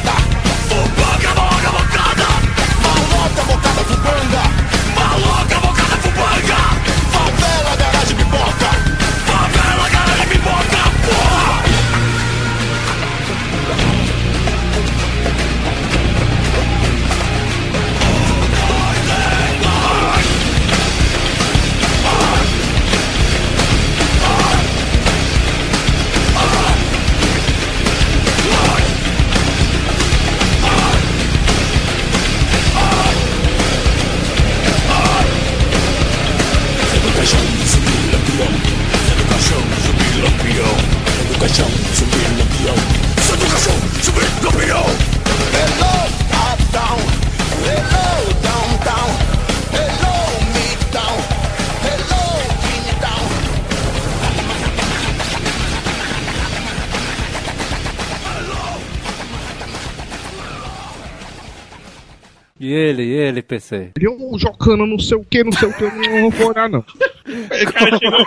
[63.39, 63.91] ele, e ele, PC?
[63.97, 65.93] Ele um jocando não sei o que, não sei o que, eu
[66.23, 66.85] não vou olhar, não.
[67.29, 68.25] O cara chegou.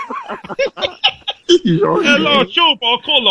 [2.03, 2.85] Hello, chupa,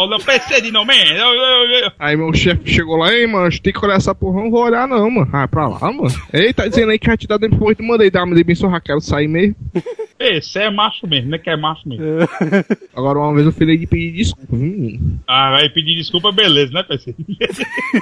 [0.07, 0.93] não PC de não, man.
[0.93, 4.41] Eu- eu- eu- Aí meu chefe chegou lá, ei, mano, tem que olhar essa porra,
[4.41, 5.31] eu não vou olhar não, mano.
[5.33, 6.11] Ah, pra lá, mano.
[6.33, 8.69] Ei, tá dizendo aí que vai te dar depois, tu mandei dar, mas bem só
[8.81, 9.57] quero sair mesmo.
[10.21, 11.39] Esse é macho mesmo, né?
[11.39, 12.05] Que é macho mesmo.
[12.95, 15.21] Agora uma vez eu falei de pedir desculpa, viu, menino?
[15.27, 17.15] Ah, vai pedir desculpa, beleza, né, PC?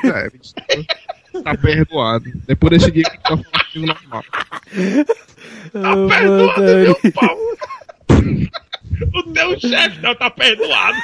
[0.05, 0.31] É,
[1.43, 2.25] tá perdoado.
[2.47, 4.25] Depois desse dia que tá falando normal.
[5.75, 6.85] Ô, Perdoado, putaria.
[6.85, 7.39] meu pau.
[9.15, 10.99] O teu chefe não tá perdoado.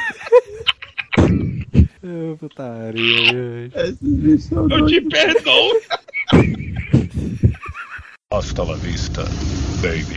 [2.02, 3.70] Ô, putaria.
[3.73, 5.73] Eu te perdoo.
[8.32, 9.24] Hasta la vista,
[9.81, 10.16] baby.